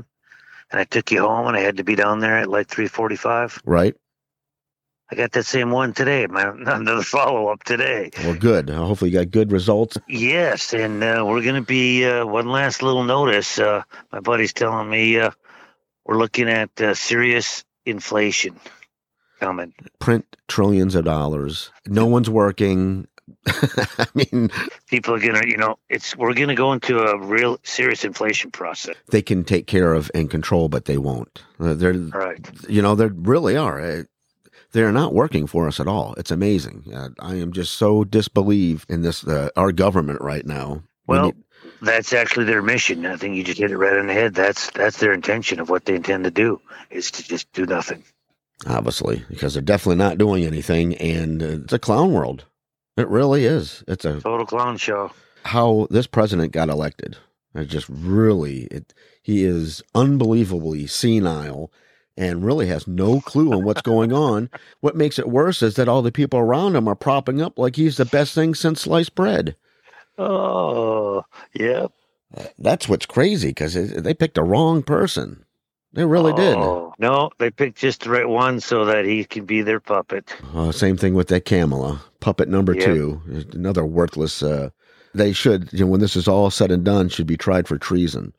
and 0.71 0.81
I 0.81 0.85
took 0.85 1.11
you 1.11 1.21
home, 1.21 1.47
and 1.47 1.57
I 1.57 1.61
had 1.61 1.77
to 1.77 1.85
be 1.85 1.95
down 1.95 2.21
there 2.21 2.39
at 2.39 2.49
like 2.49 2.69
three 2.69 2.89
forty-five. 2.89 3.61
right 3.67 3.95
I 5.11 5.17
got 5.17 5.33
that 5.33 5.45
same 5.45 5.71
one 5.71 5.93
today. 5.93 6.27
My 6.31 6.51
another 6.67 7.03
follow-up 7.03 7.63
today. 7.65 8.11
well 8.25 8.35
good 8.35 8.71
hopefully 8.71 9.11
you 9.11 9.19
got 9.19 9.31
good 9.31 9.53
results 9.53 9.99
Yes, 10.09 10.73
and 10.73 11.05
uh, 11.05 11.23
we're 11.27 11.43
going 11.43 11.55
to 11.57 11.61
be 11.61 12.07
uh, 12.07 12.25
one 12.25 12.49
last 12.49 12.83
little 12.83 13.05
notice. 13.05 13.59
Uh, 13.59 13.83
my 14.11 14.21
buddy's 14.21 14.55
telling 14.55 14.89
me 14.89 15.19
uh, 15.21 15.31
we're 16.07 16.17
looking 16.17 16.49
at 16.49 16.71
uh, 16.81 16.95
serious 16.95 17.63
inflation 17.85 18.59
coming. 19.39 19.75
print 19.99 20.37
trillions 20.49 20.95
of 20.95 21.05
dollars 21.05 21.71
no 21.87 22.07
one's 22.07 22.31
working 22.31 23.07
i 23.47 24.07
mean 24.15 24.51
People 24.89 25.15
are 25.15 25.21
going 25.21 25.41
to, 25.41 25.49
you 25.49 25.57
know, 25.57 25.77
it's 25.89 26.17
we're 26.17 26.35
going 26.35 26.49
to 26.49 26.55
go 26.55 26.73
into 26.73 26.99
a 27.01 27.19
real 27.19 27.59
serious 27.65 28.05
inflation 28.05 28.51
process. 28.51 28.95
they 29.11 29.23
can 29.23 29.45
take 29.45 29.67
care 29.67 29.93
of 29.95 30.11
and 30.15 30.31
control 30.31 30.69
but 30.69 30.85
they 30.85 30.99
won't 30.99 31.43
Uh, 31.59 31.75
they're 31.75 31.95
right. 31.95 32.49
you 32.69 32.83
know 32.83 32.95
they 32.95 33.07
really 33.07 33.57
are 33.57 33.81
Uh, 33.81 34.03
they're 34.73 34.93
not 34.93 35.15
working 35.15 35.47
for 35.47 35.67
us 35.69 35.81
at 35.81 35.89
all 35.89 36.15
it's 36.19 36.31
amazing 36.31 36.85
uh, 36.95 37.09
i 37.21 37.35
am 37.35 37.53
just 37.53 37.75
so 37.75 38.05
disbelieve 38.05 38.85
in 38.89 39.03
this 39.03 39.27
uh, 39.27 39.49
our 39.57 39.73
government 39.73 40.21
right 40.21 40.47
now 40.47 40.83
We 41.07 41.17
Well, 41.19 41.33
that's 41.83 42.13
actually 42.15 42.47
their 42.47 42.63
mission. 42.63 43.05
I 43.05 43.17
think 43.17 43.37
you 43.37 43.45
just 43.45 43.59
hit 43.59 43.71
it 43.71 43.77
right 43.77 43.99
on 43.99 44.07
the 44.07 44.13
head. 44.15 44.35
That's 44.35 44.71
that's 44.71 44.99
their 44.99 45.13
intention 45.13 45.61
of 45.61 45.69
what 45.69 45.85
they 45.85 45.95
intend 45.97 46.25
to 46.25 46.31
do 46.31 46.61
is 46.91 47.11
to 47.13 47.23
just 47.23 47.53
do 47.53 47.67
nothing. 47.67 48.03
obviously 48.67 49.23
because 49.29 49.53
they're 49.55 49.63
definitely 49.63 49.97
not 49.97 50.19
doing 50.19 50.45
anything 50.45 50.95
and 50.97 51.43
uh, 51.43 51.47
it's 51.65 51.73
a 51.73 51.79
clown 51.79 52.13
world 52.13 52.45
it 52.97 53.09
really 53.09 53.45
is 53.45 53.83
it's 53.89 54.05
a 54.05 54.21
Total 54.21 54.47
clown 54.47 54.77
show. 54.77 55.11
how 55.45 55.87
this 55.91 56.07
president 56.07 56.53
got 56.53 56.69
elected. 56.69 57.17
It 57.55 57.67
just 57.67 57.89
really, 57.89 58.63
it, 58.65 58.93
he 59.23 59.45
is 59.45 59.83
unbelievably 59.95 60.87
senile 60.89 61.71
and 62.17 62.45
really 62.45 62.67
has 62.67 62.87
no 62.89 63.21
clue 63.21 63.53
on 63.53 63.65
what's 63.65 63.83
going 63.83 64.13
on. 64.13 64.51
What 64.81 64.97
makes 64.97 65.19
it 65.19 65.29
worse 65.29 65.63
is 65.63 65.75
that 65.77 65.89
all 65.89 66.03
the 66.03 66.13
people 66.13 66.39
around 66.39 66.77
him 66.77 66.87
are 66.89 66.95
propping 66.95 67.41
up 67.41 67.59
like 67.59 67.77
he's 67.77 67.97
the 67.97 68.05
best 68.05 68.35
thing 68.35 68.55
since 68.55 68.83
sliced 68.83 69.15
bread. 69.15 69.57
Oh, 70.19 71.25
yeah. 71.55 71.87
That's 72.59 72.89
what's 72.89 73.07
crazy 73.07 73.49
because 73.49 73.75
they 73.75 74.15
picked 74.15 74.39
a 74.39 74.43
wrong 74.43 74.83
person. 74.83 75.45
They 75.95 76.05
really 76.05 76.33
did. 76.33 76.57
Oh, 76.57 76.93
No, 76.99 77.31
they 77.39 77.51
picked 77.51 77.79
just 77.79 78.03
the 78.03 78.11
right 78.11 78.29
one 78.29 78.61
so 78.61 78.85
that 78.87 79.05
he 79.05 79.25
can 79.25 79.45
be 79.45 79.63
their 79.63 79.81
puppet. 79.81 80.35
Uh, 80.55 80.73
same 80.73 80.97
thing 80.97 81.15
with 81.15 81.29
that 81.29 81.45
Kamala 81.45 82.03
puppet 82.21 82.49
number 82.49 82.75
Yep. 82.75 82.85
two, 82.85 83.21
another 83.53 83.85
worthless. 83.85 84.43
Uh, 84.43 84.71
they 85.15 85.33
should, 85.33 85.73
you 85.73 85.81
know, 85.85 85.87
when 85.91 86.01
this 86.01 86.17
is 86.17 86.27
all 86.27 86.51
said 86.51 86.71
and 86.73 86.85
done, 86.85 87.09
should 87.09 87.27
be 87.27 87.37
tried 87.37 87.69
for 87.69 87.79
treason. 87.79 88.35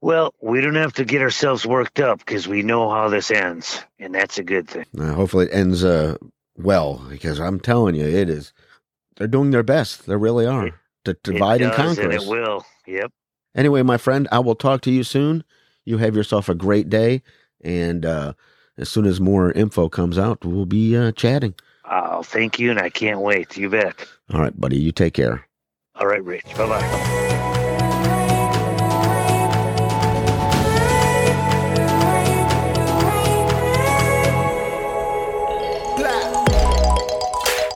Well, 0.00 0.34
we 0.40 0.60
don't 0.60 0.74
have 0.74 0.92
to 0.94 1.04
get 1.04 1.22
ourselves 1.22 1.64
worked 1.66 1.98
up 1.98 2.18
because 2.18 2.46
we 2.46 2.62
know 2.62 2.90
how 2.90 3.08
this 3.08 3.30
ends, 3.30 3.82
and 3.98 4.14
that's 4.14 4.38
a 4.38 4.42
good 4.44 4.68
thing. 4.68 4.84
Uh, 4.98 5.14
hopefully, 5.14 5.46
it 5.46 5.52
ends 5.54 5.82
uh, 5.82 6.16
well 6.56 7.02
because 7.08 7.40
I'm 7.40 7.58
telling 7.58 7.94
you, 7.94 8.04
it 8.06 8.28
is. 8.28 8.52
They're 9.16 9.26
doing 9.26 9.50
their 9.50 9.62
best. 9.62 10.06
They 10.06 10.16
really 10.16 10.46
are 10.46 10.70
to 11.04 11.14
divide 11.22 11.62
it 11.62 11.64
and 11.64 11.72
does, 11.72 11.96
conquer 11.96 12.02
and 12.02 12.12
it 12.12 12.28
will. 12.28 12.64
Yep. 12.86 13.12
Anyway, 13.54 13.82
my 13.82 13.96
friend, 13.96 14.28
I 14.30 14.40
will 14.40 14.54
talk 14.56 14.82
to 14.82 14.90
you 14.90 15.04
soon. 15.04 15.42
You 15.84 15.98
have 15.98 16.16
yourself 16.16 16.48
a 16.48 16.54
great 16.54 16.88
day, 16.88 17.22
and 17.62 18.04
uh, 18.04 18.34
as 18.78 18.88
soon 18.88 19.06
as 19.06 19.20
more 19.20 19.52
info 19.52 19.88
comes 19.88 20.18
out, 20.18 20.44
we'll 20.44 20.66
be 20.66 20.96
uh, 20.96 21.12
chatting. 21.12 21.54
Oh, 21.90 22.22
thank 22.22 22.58
you, 22.58 22.70
and 22.70 22.80
I 22.80 22.88
can't 22.88 23.20
wait. 23.20 23.56
You 23.56 23.68
bet. 23.70 24.06
All 24.32 24.40
right, 24.40 24.58
buddy. 24.58 24.78
You 24.78 24.92
take 24.92 25.14
care. 25.14 25.46
All 25.96 26.06
right, 26.06 26.24
Rich. 26.24 26.46
Bye 26.56 26.66
bye. 26.66 27.50